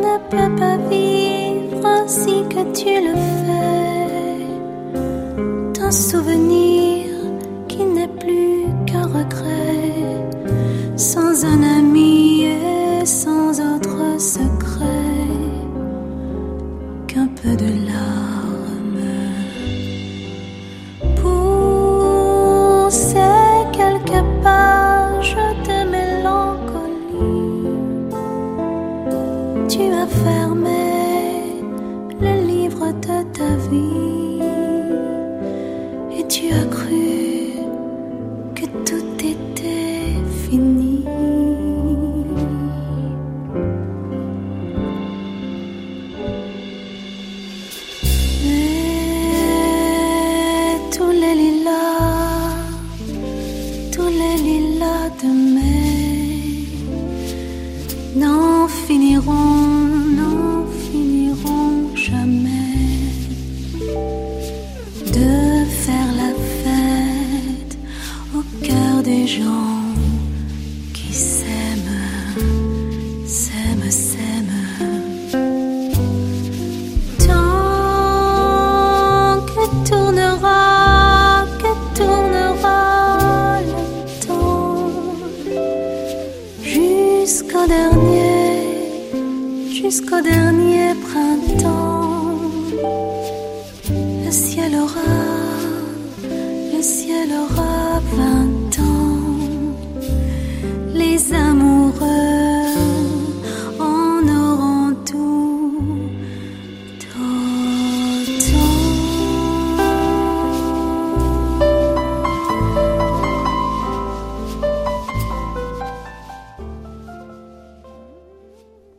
Ne 0.00 0.18
peut 0.30 0.50
pas 0.58 0.76
vivre 0.90 1.86
ainsi 1.86 2.42
que 2.48 2.62
tu 2.72 2.90
le 3.06 3.14
fais. 3.14 3.43
Souvenir 5.94 7.06
qui 7.68 7.84
n'est 7.84 8.08
plus 8.08 8.64
qu'un 8.84 9.06
regret, 9.06 10.26
sans 10.96 11.44
un 11.44 11.62
ami 11.62 11.83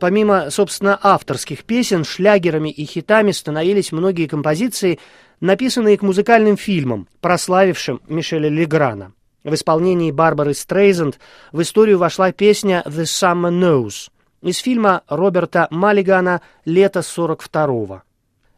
помимо, 0.06 0.50
собственно, 0.50 0.96
авторских 1.02 1.64
песен, 1.64 2.04
шлягерами 2.04 2.68
и 2.68 2.84
хитами 2.84 3.32
становились 3.32 3.90
многие 3.90 4.28
композиции, 4.28 5.00
написанные 5.40 5.98
к 5.98 6.02
музыкальным 6.02 6.56
фильмам, 6.56 7.08
прославившим 7.20 8.00
Мишеля 8.06 8.48
Леграна. 8.48 9.14
В 9.42 9.52
исполнении 9.52 10.12
Барбары 10.12 10.54
Стрейзенд 10.54 11.18
в 11.50 11.60
историю 11.60 11.98
вошла 11.98 12.30
песня 12.30 12.84
«The 12.86 13.02
Summer 13.02 13.50
Knows» 13.50 14.10
из 14.42 14.58
фильма 14.58 15.02
Роберта 15.08 15.66
Маллигана 15.72 16.40
«Лето 16.64 17.00
42-го». 17.00 18.02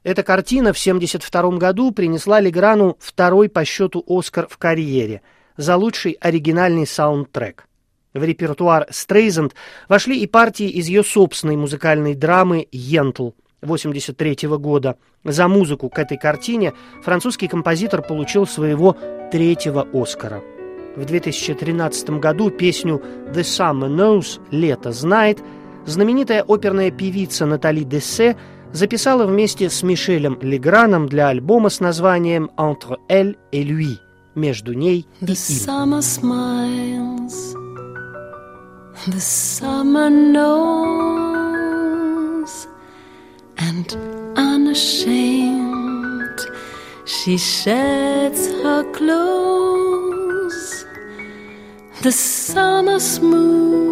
Эта 0.03 0.23
картина 0.23 0.75
в 0.75 0.79
1972 0.79 1.57
году 1.57 1.93
принесла 1.93 2.41
Леграну 2.41 2.99
второй 3.01 3.49
по 3.49 3.65
счету 3.65 4.05
«Оскар» 4.07 4.49
в 4.51 4.59
карьере 4.59 5.23
за 5.57 5.77
лучший 5.77 6.13
оригинальный 6.21 6.87
саундтрек. 6.87 7.68
В 8.15 8.23
репертуар 8.23 8.87
Стрейзенд 8.91 9.55
вошли 9.89 10.21
и 10.21 10.27
партии 10.27 10.69
из 10.69 10.89
ее 10.89 11.05
собственной 11.05 11.57
музыкальной 11.57 12.15
драмы 12.15 12.67
«Йентл» 12.73 13.31
1983 13.61 14.49
года. 14.59 14.97
За 15.25 15.49
музыку 15.49 15.89
к 15.89 15.99
этой 15.99 16.17
картине 16.17 16.75
французский 17.03 17.49
композитор 17.49 18.03
получил 18.03 18.47
своего 18.47 18.97
третьего 19.31 19.87
«Оскара». 19.93 20.43
В 20.97 21.05
2013 21.05 22.11
году 22.11 22.51
песню 22.51 23.03
«The 23.33 23.43
Summer 23.43 23.89
Knows» 23.89 24.41
«Лето 24.51 24.93
знает» 24.93 25.39
знаменитая 25.87 26.45
оперная 26.47 26.91
певица 26.91 27.47
Натали 27.47 27.83
Дессе 27.83 28.37
записала 28.73 29.27
вместе 29.27 29.71
с 29.71 29.83
Мишелем 29.83 30.39
Леграном 30.43 31.09
для 31.09 31.29
альбома 31.29 31.71
с 31.71 31.81
названием 31.81 32.51
«Entre 32.57 32.99
elle 33.09 33.37
et 33.53 33.65
lui» 33.65 33.97
между 34.35 34.73
ней 34.73 35.07
и 35.21 35.25
The 35.25 35.35
summer 35.35 36.01
smiles, 36.01 37.55
the 39.07 39.21
summer 39.21 40.11
knows, 40.11 40.59
and 43.57 43.97
unashamed 44.37 46.39
she 47.07 47.39
sheds 47.39 48.49
her 48.63 48.85
clothes. 48.93 50.85
The 52.03 52.13
summer 52.13 53.01
smooths 53.01 53.89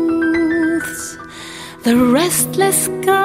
the 1.87 1.97
restless 1.97 2.87
sky, 2.87 3.23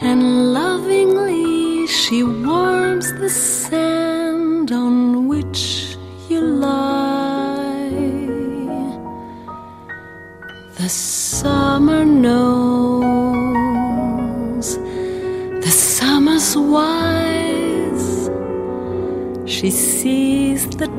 and 0.00 0.54
lovingly 0.54 1.88
she 1.88 2.22
warms 2.22 3.12
the 3.14 3.28
sand 3.28 3.57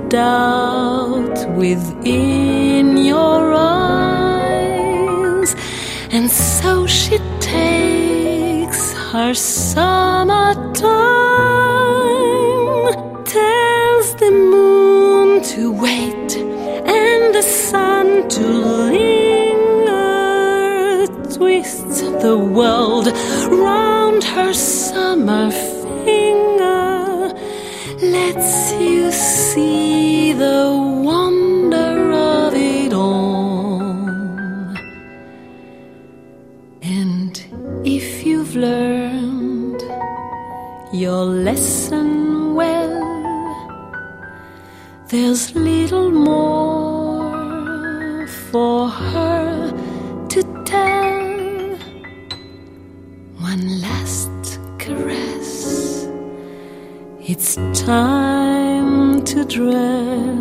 doubt 0.10 1.38
within 1.56 2.98
your 2.98 3.54
eyes, 3.54 4.76
and 6.10 6.30
so 6.32 6.88
she 6.88 7.19
takes 7.39 8.93
her 9.12 9.34
summertime, 9.36 10.84
tells 13.24 14.15
the 14.15 14.32
moon 14.32 15.43
to 15.43 15.72
wait 15.72 16.38
and 16.38 17.36
the 17.36 17.43
sun 17.43 18.28
to 18.30 18.48
linger, 18.95 19.95
twists 21.38 22.02
the 22.02 22.38
world 22.38 23.08
round 23.52 24.24
her 24.24 24.54
summer 24.54 25.52
finger, 26.04 27.32
lets 28.02 28.72
you 28.74 29.12
see 29.12 29.88
the 30.39 30.88
dress 59.60 60.38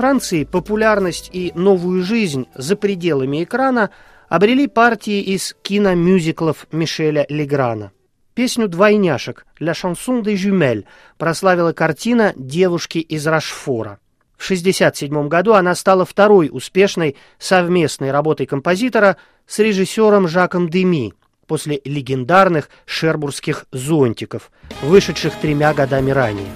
Франции 0.00 0.44
популярность 0.44 1.28
и 1.30 1.52
новую 1.54 2.02
жизнь 2.02 2.46
за 2.54 2.74
пределами 2.74 3.44
экрана 3.44 3.90
обрели 4.30 4.66
партии 4.66 5.20
из 5.20 5.54
киномюзиклов 5.60 6.66
Мишеля 6.72 7.26
Леграна. 7.28 7.92
Песню 8.32 8.66
«Двойняшек» 8.66 9.44
«La 9.60 9.74
chanson 9.74 10.22
des 10.22 10.36
jumelles» 10.36 10.86
прославила 11.18 11.74
картина 11.74 12.32
«Девушки 12.34 12.96
из 12.96 13.26
Рашфора». 13.26 13.98
В 14.38 14.44
1967 14.46 15.28
году 15.28 15.52
она 15.52 15.74
стала 15.74 16.06
второй 16.06 16.48
успешной 16.50 17.16
совместной 17.38 18.10
работой 18.10 18.46
композитора 18.46 19.18
с 19.46 19.58
режиссером 19.58 20.28
Жаком 20.28 20.70
Деми 20.70 21.12
после 21.46 21.78
легендарных 21.84 22.70
шербургских 22.86 23.66
«Зонтиков», 23.70 24.50
вышедших 24.80 25.34
тремя 25.34 25.74
годами 25.74 26.10
ранее. 26.10 26.48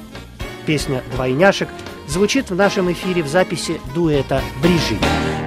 Песня 0.65 1.03
«Двойняшек» 1.13 1.69
звучит 2.08 2.50
в 2.50 2.56
нашем 2.56 2.92
эфире 2.92 3.22
в 3.24 3.28
записи 3.28 3.80
дуэта 3.94 4.42
«Брижи». 4.62 4.98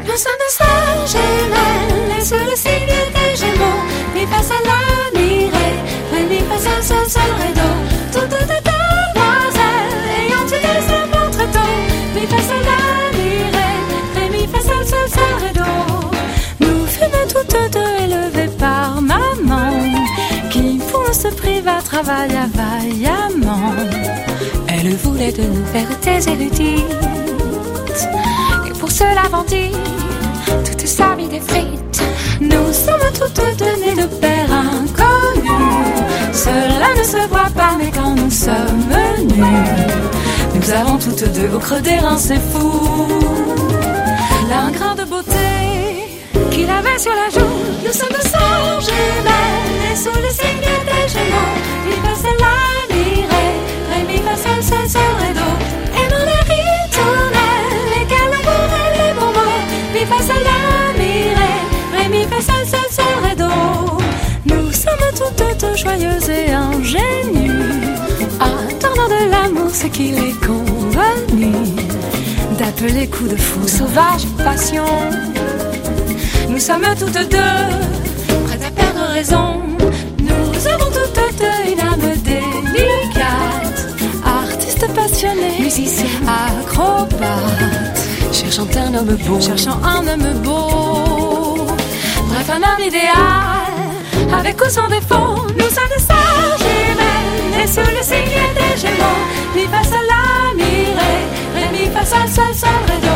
Nous 0.05 0.17
sommes 0.17 0.41
des 0.45 0.53
sœurs 0.59 1.07
jumelles, 1.13 2.19
et 2.19 2.25
sous 2.25 2.35
le 2.35 2.57
signe 2.57 2.97
des 3.17 3.37
Gémeaux, 3.37 3.83
mi 4.15 4.27
fa 4.27 4.43
sol 4.43 4.65
la 4.71 5.19
mi 5.19 5.29
ré, 5.55 5.69
ré 6.13 6.23
mi 6.31 6.41
fa 6.49 6.59
sol 6.59 6.83
sol 6.83 7.07
sol 7.09 7.33
ré 7.41 7.51
do. 7.59 7.69
Toutes 8.13 8.47
des 8.51 8.63
demoiselles, 8.71 10.05
ayant 10.19 10.49
une 10.59 10.81
seul 10.89 11.07
ventre 11.15 11.45
tôt, 11.55 11.75
mi 12.15 12.25
fa 12.27 12.41
sol 12.49 12.63
la 12.71 12.81
mi 13.17 13.31
ré, 13.57 13.69
ré 14.17 14.27
mi 14.35 14.47
fa 14.53 14.61
sol 14.69 14.85
sol 14.93 15.09
sol 15.17 15.35
ré 15.43 15.53
do. 15.61 15.71
Nous 16.61 16.87
fûmes 16.87 17.27
toutes 17.33 17.57
deux 17.77 17.93
élevées 18.05 18.53
par 18.59 19.01
maman, 19.01 19.73
qui 20.51 20.81
pour 20.91 21.15
ce 21.15 21.29
priva 21.29 21.81
travailla 21.83 22.47
vaillamment. 22.53 22.56
de 25.18 25.42
nous 25.42 25.66
faire 25.74 25.88
des 26.04 26.30
érudites. 26.30 26.86
Et 28.68 28.80
pour 28.80 28.92
cela 28.92 29.24
vendit 29.32 29.72
toute 30.64 30.88
sa 30.88 31.16
vie 31.16 31.28
des 31.28 31.40
frites. 31.40 32.04
Nous 32.40 32.72
sommes 32.72 33.12
toutes 33.20 33.42
deux 33.58 33.76
nées 33.84 33.96
de 33.96 34.06
pères 34.22 34.54
inconnus. 34.54 35.52
Cela 36.32 36.94
ne 36.96 37.04
se 37.04 37.28
voit 37.30 37.50
pas, 37.56 37.76
mais 37.80 37.90
quand 37.90 38.12
nous 38.16 38.30
sommes 38.30 38.86
nus, 39.36 39.44
nous 40.54 40.72
avons 40.72 40.98
toutes 41.00 41.34
deux 41.34 41.50
au 41.56 41.60
creux 41.60 41.82
des 41.82 41.98
reins, 41.98 42.18
c'est 42.18 42.40
fou. 42.52 43.08
L'un 44.50 44.70
grain 44.70 44.94
de 44.94 45.04
beauté 45.04 45.32
qu'il 46.52 46.70
avait 46.70 47.00
sur 47.00 47.12
la 47.12 47.30
joue. 47.38 47.56
Nous 47.84 47.92
sommes 47.92 48.10
deux 48.10 48.30
sœurs 48.30 48.82
jumelles 48.82 49.92
et 49.92 49.96
sous 49.96 50.16
le 50.16 50.30
signe 50.30 50.62
des 50.62 51.08
Gémeaux, 51.12 51.58
il 51.90 52.02
passe 52.04 52.24
la 52.24 52.67
sol 54.62 54.78
sol 54.78 54.90
sol 54.90 55.14
ré 55.20 55.34
do. 55.34 55.48
Et 56.00 56.08
mon 56.12 56.26
et 57.98 58.06
quel 58.10 58.32
amour 58.40 58.70
et 58.82 58.90
les 58.98 59.14
bons 59.14 59.34
mots, 59.38 59.64
mi 59.94 60.06
fa 60.06 60.20
sol 60.28 60.42
la 60.48 60.58
mi 60.98 61.12
ré, 61.38 61.54
ré 61.96 62.10
mi 62.10 62.24
fa 62.26 62.40
sol 62.42 62.66
sol 62.66 62.90
sol 62.98 63.36
do. 63.38 63.52
Nous 64.46 64.72
sommes 64.72 65.10
toutes 65.16 65.60
deux 65.60 65.76
joyeuses 65.76 66.30
et 66.30 66.52
ingénues, 66.52 67.62
attendant 68.40 69.08
de 69.08 69.30
l'amour 69.32 69.74
ce 69.74 69.88
qu'il 69.88 70.16
est 70.16 70.46
convenu 70.46 71.54
d'appeler 72.58 73.08
coup 73.08 73.28
de 73.28 73.36
fou, 73.36 73.68
sauvage 73.68 74.26
passion. 74.44 74.86
Nous 76.50 76.60
sommes 76.60 76.86
toutes 77.00 77.30
deux 77.30 77.58
prêtes 78.46 78.66
à 78.66 78.72
perdre 78.72 79.12
raison. 79.14 79.67
Passionné, 84.86 85.60
musicien, 85.60 86.06
acrobate, 86.28 88.00
cherchant 88.32 88.68
un 88.76 88.94
homme 88.94 89.18
beau, 89.26 89.40
cherchant 89.42 89.80
un 89.84 90.08
homme 90.08 90.34
beau. 90.44 91.66
Bref, 92.30 92.50
un 92.50 92.58
homme 92.58 92.86
idéal, 92.86 94.38
avec 94.38 94.62
ou 94.62 94.70
sans 94.70 94.88
défaut, 94.88 95.48
nous 95.58 95.70
sommes 95.70 95.92
des 95.96 96.04
sages 96.04 96.62
humaines, 96.62 97.64
et 97.64 97.68
sous 97.68 97.80
le 97.80 98.04
signe 98.04 98.48
des 98.56 98.80
Gémeaux, 98.80 99.22
mi 99.56 99.64
face 99.66 99.92
à 99.92 100.04
la 100.08 100.28
ré 101.54 101.70
mi 101.72 101.90
fa 101.94 102.06
sol 102.06 102.28
sol 102.28 102.54
sol 102.54 102.70
ré 102.88 103.07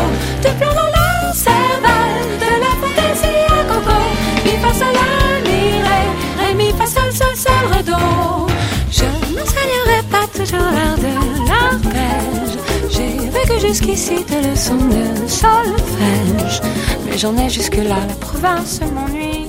jusqu'ici 13.72 14.18
de 14.26 14.38
leçons 14.50 14.86
de 14.96 15.28
solfège. 15.28 16.62
Mais 17.06 17.18
j'en 17.18 17.38
ai 17.38 17.50
jusque-là, 17.50 18.00
la 18.12 18.18
province 18.26 18.82
m'ennuie. 18.82 19.48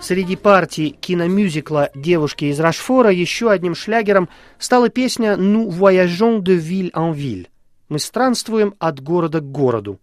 Среди 0.00 0.36
партий 0.36 0.90
киномюзикла 0.90 1.90
«Девушки 1.94 2.46
из 2.46 2.58
Рашфора» 2.58 3.10
еще 3.10 3.50
одним 3.50 3.74
шлягером 3.74 4.28
стала 4.58 4.88
песня 4.88 5.36
«Ну 5.36 5.68
voyageons 5.68 6.40
de 6.40 6.54
ville 6.54 6.90
en 6.94 7.12
ville» 7.12 7.48
«Мы 7.88 7.98
странствуем 7.98 8.74
от 8.78 9.00
города 9.00 9.40
к 9.40 9.50
городу». 9.50 10.00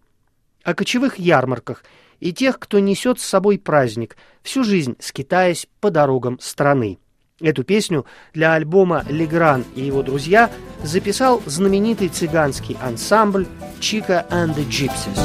О 0.62 0.74
кочевых 0.74 1.18
ярмарках 1.18 1.84
и 2.20 2.32
тех, 2.32 2.58
кто 2.58 2.78
несет 2.78 3.18
с 3.20 3.24
собой 3.24 3.58
праздник, 3.58 4.16
всю 4.42 4.62
жизнь 4.62 4.96
скитаясь 4.98 5.66
по 5.80 5.90
дорогам 5.90 6.38
страны. 6.40 6.98
Эту 7.41 7.63
песню 7.63 8.05
для 8.33 8.53
альбома 8.53 9.03
«Легран 9.09 9.65
и 9.75 9.81
его 9.81 10.01
друзья» 10.01 10.49
записал 10.83 11.41
знаменитый 11.45 12.07
цыганский 12.07 12.77
ансамбль 12.81 13.47
«Chica 13.81 14.25
and 14.29 14.55
the 14.55 14.65
Gypsies». 14.69 15.19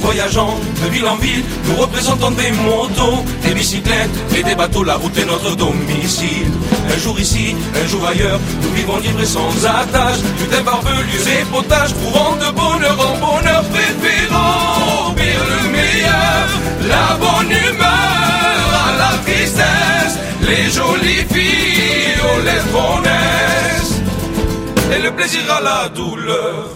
Voyageant 0.00 0.58
de 0.82 0.88
ville 0.90 1.06
en 1.06 1.16
ville, 1.16 1.44
nous 1.68 1.76
représentons 1.76 2.30
des 2.30 2.50
motos, 2.52 3.22
des 3.44 3.54
bicyclettes 3.54 4.10
et 4.36 4.42
des 4.42 4.54
bateaux. 4.54 4.82
La 4.82 4.96
route 4.96 5.16
est 5.18 5.26
notre 5.26 5.54
domicile. 5.54 6.50
Un 6.92 6.98
jour 6.98 7.20
ici, 7.20 7.54
un 7.80 7.86
jour 7.86 8.04
ailleurs, 8.08 8.40
nous 8.62 8.70
vivons 8.70 8.98
libres 8.98 9.20
et 9.20 9.26
sans 9.26 9.54
attache. 9.64 10.18
Lutin 10.40 10.62
barbelus 10.62 11.26
et 11.28 11.44
potages, 11.52 11.94
courant 11.94 12.34
de 12.36 12.50
bonheur 12.52 12.98
en 12.98 13.18
bonheur, 13.18 13.62
préférant 13.68 15.10
au 15.10 15.12
pire 15.12 15.44
le 15.52 15.70
meilleur. 15.70 16.46
La 16.88 17.16
bonne 17.18 17.50
humeur 17.50 18.62
à 18.86 18.98
la 18.98 19.18
tristesse, 19.22 20.18
les 20.48 20.70
jolies 20.70 21.26
filles 21.30 21.53
et 24.95 25.01
le 25.01 25.11
plaisir 25.11 25.41
à 25.57 25.61
la 25.61 25.89
douleur. 25.89 26.69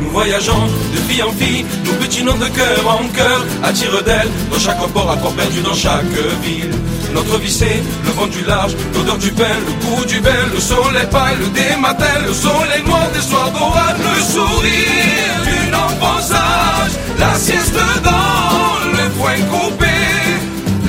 Nous 0.00 0.10
voyageons 0.10 0.66
de 0.94 1.00
fille 1.08 1.22
en 1.22 1.32
fille, 1.32 1.64
nous 1.84 1.92
butinons 1.94 2.34
de 2.34 2.46
cœur 2.46 2.82
en 2.86 3.06
cœur, 3.08 3.40
à 3.62 3.72
tire 3.72 4.02
d'aile, 4.02 4.28
dans 4.50 4.58
chaque 4.58 4.84
port, 4.88 5.10
à 5.10 5.16
corps 5.16 5.32
perdu 5.32 5.60
dans 5.62 5.74
chaque 5.74 6.14
ville. 6.42 6.74
Notre 7.14 7.38
vie 7.38 7.50
c'est 7.50 7.82
le 8.06 8.12
vent 8.12 8.26
du 8.26 8.44
large, 8.44 8.74
l'odeur 8.94 9.18
du 9.18 9.30
pain, 9.30 9.56
le 9.66 9.72
goût 9.84 10.04
du 10.04 10.20
bain, 10.20 10.42
le 10.52 10.60
soleil 10.60 11.06
pâle, 11.10 11.38
des 11.54 11.76
matins, 11.80 12.20
le 12.26 12.32
soleil 12.32 12.82
noir 12.86 13.08
des 13.14 13.20
soirs 13.20 13.50
d'orage, 13.52 13.98
le 13.98 14.22
sourire 14.34 15.36
d'une 15.46 15.74
enfant 15.74 16.20
sage, 16.20 16.94
la 17.18 17.34
sieste 17.34 17.80
dans 18.02 18.90
le 18.96 19.04
foin 19.18 19.38
coupé, 19.50 19.96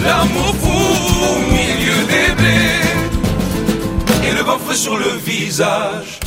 l'amour 0.06 0.56
fou 0.62 0.72
le 4.43 4.51
vent 4.51 4.60
frais 4.60 4.75
sur 4.75 4.97
le 4.97 5.10
visage. 5.25 6.19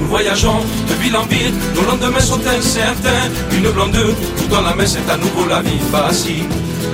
Nous 0.00 0.06
voyageons 0.08 0.60
de 0.88 0.94
ville 1.02 1.16
en 1.16 1.24
ville, 1.24 1.54
nos 1.74 1.82
lendemains 1.82 2.20
sont 2.20 2.40
incertains. 2.46 3.28
Une 3.52 3.70
blonde, 3.70 4.14
tout 4.36 4.48
dans 4.48 4.60
la 4.62 4.74
main, 4.74 4.86
c'est 4.86 5.08
à 5.10 5.16
nouveau 5.16 5.46
la 5.48 5.60
vie 5.62 5.80
facile. 5.90 6.48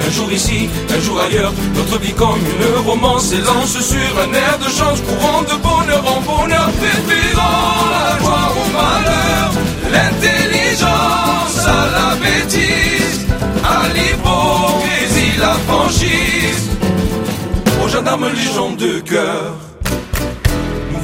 Un 0.07 0.11
jour 0.11 0.31
ici, 0.33 0.68
un 0.90 1.00
jour 1.00 1.20
ailleurs, 1.20 1.53
notre 1.74 1.98
vie 1.98 2.12
comme 2.12 2.38
une 2.38 2.88
romance 2.88 3.29
s'élance 3.31 3.79
sur 3.81 4.12
un 4.24 4.33
air 4.33 4.59
de 4.59 4.70
chance, 4.70 5.00
courant 5.00 5.42
de 5.42 5.57
bonheur 5.62 6.05
en 6.07 6.20
bonheur, 6.20 6.70
préférant 6.81 7.85
la 7.94 8.18
joie 8.20 8.48
au 8.61 8.66
malheur, 8.79 9.50
l'intelligence 9.94 11.59
à 11.66 11.83
la 11.96 12.09
bêtise, 12.24 13.27
à 13.64 13.88
l'hypocrisie, 13.94 15.38
la 15.40 15.55
franchise, 15.66 16.68
aux 17.83 17.88
gendarmes 17.88 18.29
légion 18.29 18.72
de 18.72 19.00
cœur. 19.00 19.74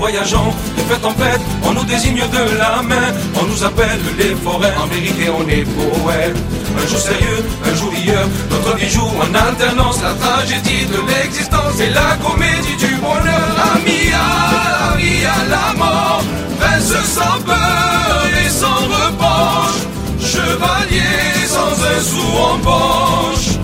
Voyageons 0.01 0.55
de 0.79 0.83
fête 0.89 1.05
en 1.05 1.11
fête, 1.11 1.43
on 1.63 1.73
nous 1.75 1.85
désigne 1.85 2.23
de 2.33 2.59
la 2.59 2.81
main, 2.81 3.13
on 3.39 3.45
nous 3.45 3.63
appelle 3.63 4.01
les 4.19 4.35
forêts, 4.35 4.73
en 4.83 4.87
vérité 4.87 5.29
on 5.29 5.47
est 5.47 5.65
poète. 5.65 6.37
Un 6.83 6.87
jour 6.89 6.99
sérieux, 6.99 7.45
un 7.71 7.75
jour 7.75 7.93
rieur, 7.93 8.27
notre 8.51 8.77
vie 8.79 8.89
joue 8.89 9.03
en 9.03 9.35
alternance, 9.35 10.01
la 10.03 10.15
tragédie 10.15 10.87
de 10.87 11.01
l'existence 11.07 11.79
et 11.81 11.91
la 11.91 12.17
comédie 12.27 12.77
du 12.79 12.95
bonheur. 12.97 13.51
Ami 13.75 14.11
à 14.15 14.91
la 14.91 14.97
vie, 14.97 15.27
à 15.27 15.45
la 15.51 15.75
mort, 15.77 16.23
reste 16.63 17.05
sans 17.05 17.39
peur 17.45 18.27
et 18.43 18.49
sans 18.49 18.81
reproche, 18.97 19.81
chevalier 20.19 21.47
sans 21.47 21.75
un 21.93 22.01
sou 22.01 22.27
en 22.39 22.59
poche, 22.59 23.59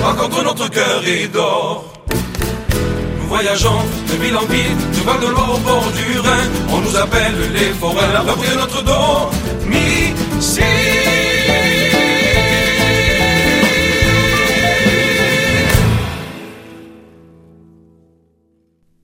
par 0.00 0.14
contre 0.14 0.44
notre 0.44 0.70
cœur 0.70 1.02
est 1.04 1.26
d'or. 1.26 1.97
Voyageons 3.40 3.84
de 4.10 4.16
ville 4.20 4.36
en 4.36 4.46
ville, 4.46 4.76
du 4.94 5.00
Val 5.06 5.20
de 5.20 5.28
Loire 5.28 5.54
au 5.54 5.58
bord 5.58 5.88
du 5.92 6.18
Rhin. 6.18 6.44
On 6.74 6.80
nous 6.80 6.96
appelle 6.96 7.38
les 7.52 7.70
forains, 7.80 8.24
de 8.24 8.58
notre 8.58 8.82
dos. 8.82 9.30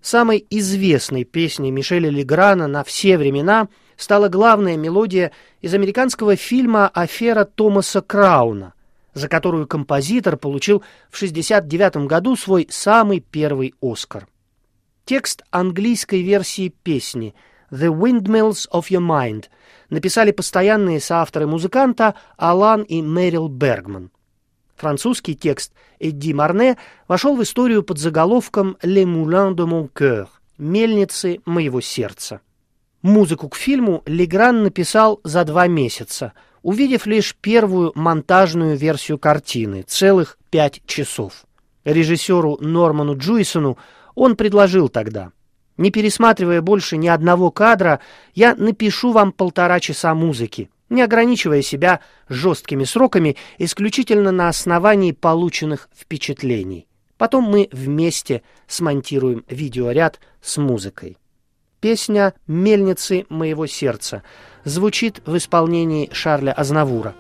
Самой 0.00 0.44
известной 0.50 1.22
песней 1.22 1.70
Мишеля 1.70 2.10
Леграна 2.10 2.66
на 2.66 2.82
все 2.82 3.16
времена 3.16 3.68
стала 3.96 4.28
главная 4.28 4.76
мелодия 4.76 5.30
из 5.60 5.74
американского 5.74 6.34
фильма 6.34 6.88
«Афера 6.88 7.44
Томаса 7.44 8.00
Крауна», 8.00 8.74
за 9.14 9.28
которую 9.28 9.66
композитор 9.66 10.36
получил 10.36 10.80
в 11.10 11.16
1969 11.16 12.08
году 12.08 12.36
свой 12.36 12.68
самый 12.70 13.20
первый 13.20 13.74
«Оскар». 13.80 14.26
Текст 15.04 15.42
английской 15.50 16.22
версии 16.22 16.68
песни 16.82 17.34
«The 17.70 17.88
Windmills 17.88 18.68
of 18.72 18.88
Your 18.90 19.06
Mind» 19.06 19.46
написали 19.90 20.30
постоянные 20.30 21.00
соавторы 21.00 21.46
музыканта 21.46 22.14
Алан 22.36 22.82
и 22.82 23.02
Мэрил 23.02 23.48
Бергман. 23.48 24.10
Французский 24.76 25.36
текст 25.36 25.72
Эдди 26.00 26.32
Марне 26.32 26.76
вошел 27.06 27.36
в 27.36 27.42
историю 27.42 27.82
под 27.82 27.98
заголовком 27.98 28.76
«Les 28.82 29.04
moulins 29.04 29.54
de 29.54 29.64
mon 29.66 29.88
cœur»— 29.92 30.28
«Мельницы 30.58 31.40
моего 31.44 31.80
сердца». 31.80 32.40
Музыку 33.02 33.50
к 33.50 33.56
фильму 33.56 34.02
Легран 34.06 34.62
написал 34.62 35.20
за 35.24 35.44
два 35.44 35.66
месяца, 35.66 36.32
увидев 36.64 37.06
лишь 37.06 37.36
первую 37.36 37.92
монтажную 37.94 38.76
версию 38.76 39.18
картины, 39.18 39.84
целых 39.86 40.38
пять 40.50 40.80
часов. 40.86 41.44
Режиссеру 41.84 42.56
Норману 42.60 43.16
Джуисону 43.16 43.76
он 44.14 44.34
предложил 44.34 44.88
тогда, 44.88 45.30
не 45.76 45.90
пересматривая 45.90 46.62
больше 46.62 46.96
ни 46.96 47.06
одного 47.06 47.50
кадра, 47.50 48.00
я 48.34 48.54
напишу 48.54 49.12
вам 49.12 49.32
полтора 49.32 49.78
часа 49.78 50.14
музыки, 50.14 50.70
не 50.88 51.02
ограничивая 51.02 51.60
себя 51.60 52.00
жесткими 52.30 52.84
сроками 52.84 53.36
исключительно 53.58 54.32
на 54.32 54.48
основании 54.48 55.12
полученных 55.12 55.90
впечатлений. 55.94 56.88
Потом 57.18 57.44
мы 57.44 57.68
вместе 57.72 58.42
смонтируем 58.66 59.44
видеоряд 59.48 60.18
с 60.40 60.56
музыкой. 60.56 61.18
Песня 61.84 62.32
«Мельницы 62.46 63.26
моего 63.28 63.66
сердца» 63.66 64.22
звучит 64.64 65.20
в 65.26 65.36
исполнении 65.36 66.08
Шарля 66.14 66.52
Азнавура, 66.52 67.14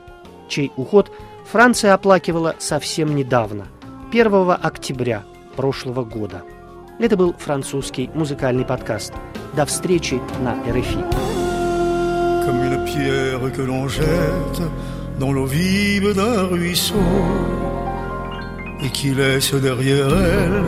чей 0.48 0.72
уход 0.76 1.12
Франция 1.52 1.92
оплакивала 1.92 2.54
совсем 2.58 3.14
недавно, 3.14 3.66
1 4.10 4.56
октября 4.62 5.24
прошлого 5.54 6.02
года. 6.02 6.44
Это 6.98 7.14
был 7.18 7.34
французский 7.34 8.08
музыкальный 8.14 8.64
подкаст. 8.64 9.12
До 9.54 9.66
встречи 9.66 10.18
на 10.40 10.54
РФИ. 10.66 11.04
dans 15.20 15.30
l'eau 15.30 15.44
vive 15.44 16.14
d'un 16.14 16.48
ruisseau 16.48 16.96
et 18.82 18.90
qui 18.90 19.10
laisse 19.14 19.54
derrière 19.54 20.08
elle 20.08 20.64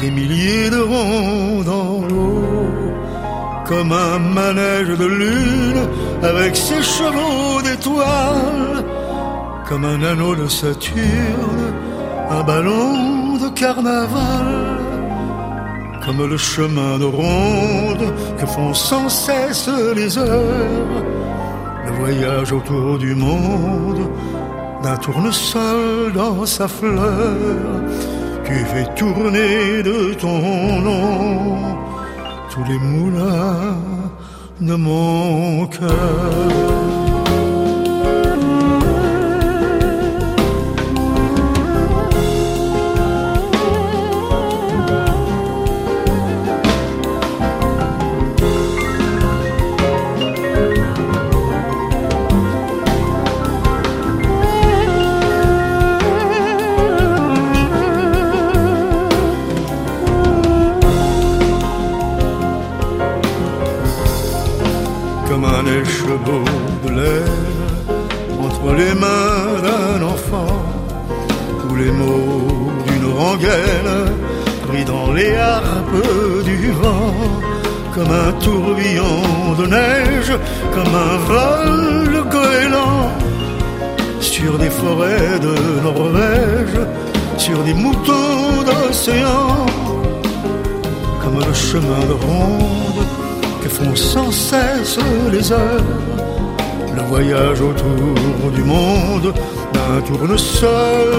des 0.00 0.10
milliers 0.10 0.68
de 0.70 0.80
ronds 0.80 1.62
dans 1.62 2.06
l'eau, 2.08 2.83
comme 3.66 3.92
un 3.92 4.18
manège 4.18 4.96
de 4.98 5.06
lune 5.06 5.88
avec 6.22 6.54
ses 6.56 6.82
chevaux 6.82 7.62
d'étoiles, 7.62 8.84
comme 9.68 9.84
un 9.84 10.02
anneau 10.02 10.34
de 10.34 10.46
Saturne, 10.48 11.74
un 12.30 12.42
ballon 12.42 13.36
de 13.38 13.48
carnaval 13.50 14.74
comme 16.04 16.26
le 16.28 16.36
chemin 16.36 16.98
de 16.98 17.04
ronde 17.04 18.12
que 18.38 18.46
font 18.46 18.74
sans 18.74 19.08
cesse 19.08 19.70
les 19.96 20.18
heures. 20.18 21.02
Le 21.86 21.92
voyage 21.92 22.52
autour 22.52 22.98
du 22.98 23.14
monde 23.14 24.10
d'un 24.82 24.96
tournesol 24.96 26.12
dans 26.14 26.44
sa 26.44 26.68
fleur. 26.68 27.82
Tu 28.44 28.54
fais 28.66 28.84
tourner 28.94 29.82
de 29.82 30.12
ton 30.14 30.80
nom 30.82 31.78
tous 32.54 32.62
les 32.64 32.78
moulins 32.78 33.76
de 34.60 34.74
mon 34.76 35.66
cœur. 35.66 36.83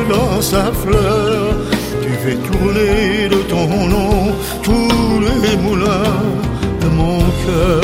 Dans 0.10 0.42
sa 0.42 0.72
fleur. 0.72 1.56
Tu 2.02 2.12
fais 2.24 2.36
tourner 2.36 3.30
de 3.30 3.42
ton 3.50 3.68
nom 3.88 4.34
tous 4.64 5.20
les 5.44 5.58
moulins 5.58 6.22
de 6.82 6.88
mon 6.88 7.20
cœur. 7.46 7.82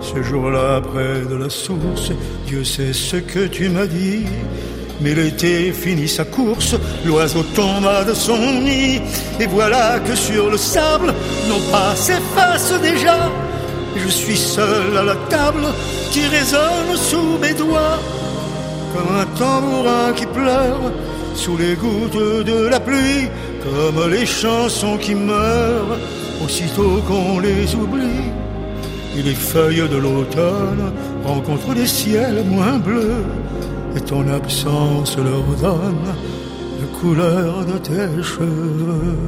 Ce 0.00 0.22
jour-là, 0.22 0.80
près 0.80 1.22
de 1.28 1.36
la 1.36 1.50
source, 1.50 2.12
Dieu 2.46 2.64
sait 2.64 2.92
ce 2.92 3.16
que 3.16 3.46
tu 3.46 3.68
m'as 3.68 3.86
dit. 3.86 4.24
Mais 5.02 5.14
l'été 5.14 5.72
finit 5.72 6.08
sa 6.08 6.26
course, 6.26 6.59
l'oiseau 7.04 7.42
tomba 7.54 8.04
de 8.04 8.14
son 8.14 8.38
nid, 8.62 9.00
et 9.38 9.46
voilà 9.46 9.98
que 10.00 10.14
sur 10.14 10.50
le 10.50 10.56
sable, 10.56 11.12
nos 11.48 11.60
pas 11.70 11.94
s'effacent 11.94 12.80
déjà. 12.80 13.30
Je 13.96 14.08
suis 14.08 14.36
seul 14.36 14.96
à 14.96 15.02
la 15.02 15.16
table 15.28 15.66
qui 16.12 16.26
résonne 16.26 16.96
sous 16.96 17.38
mes 17.40 17.54
doigts, 17.54 17.98
comme 18.94 19.16
un 19.16 19.26
tambourin 19.38 20.12
qui 20.14 20.26
pleure 20.26 20.92
sous 21.34 21.56
les 21.56 21.74
gouttes 21.74 22.44
de 22.44 22.68
la 22.68 22.80
pluie, 22.80 23.28
comme 23.62 24.10
les 24.10 24.26
chansons 24.26 24.96
qui 24.96 25.14
meurent 25.14 25.98
aussitôt 26.44 27.00
qu'on 27.06 27.40
les 27.40 27.74
oublie. 27.74 28.30
Et 29.16 29.22
les 29.22 29.34
feuilles 29.34 29.88
de 29.88 29.96
l'automne 29.96 30.92
rencontrent 31.24 31.74
des 31.74 31.86
ciels 31.86 32.44
moins 32.44 32.78
bleus, 32.78 33.24
et 33.96 34.00
ton 34.00 34.24
absence 34.32 35.16
leur 35.16 35.42
donne 35.60 36.14
couleur 37.00 37.64
de 37.64 37.78
tes 37.78 38.22
cheveux. 38.22 39.18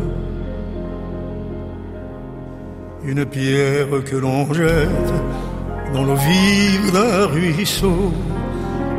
Une 3.04 3.24
pierre 3.26 4.04
que 4.08 4.16
l'on 4.16 4.52
jette 4.52 5.12
dans 5.92 6.04
l'eau 6.04 6.14
vive 6.14 6.92
d'un 6.92 7.26
ruisseau, 7.26 8.12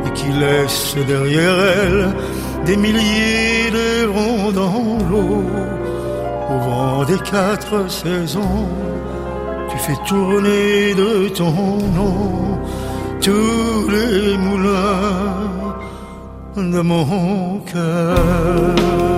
et 0.06 0.10
qui 0.10 0.30
laisse 0.32 0.96
derrière 1.06 1.56
elle 1.82 2.14
des 2.66 2.76
milliers 2.76 3.70
de 3.78 4.06
ronds 4.06 4.52
dans 4.52 4.98
l'eau, 5.10 5.44
au 6.50 6.58
vent 6.66 7.04
des 7.04 7.18
quatre 7.18 7.90
saisons 7.90 8.68
tu 9.70 9.78
fais 9.78 9.96
tourner 10.06 10.94
de 10.94 11.28
ton 11.30 11.78
nom 11.98 12.60
tous 13.20 13.88
les 13.90 14.36
moulins 14.36 15.63
de 16.56 16.80
mon 16.80 17.58
cœur. 17.60 19.13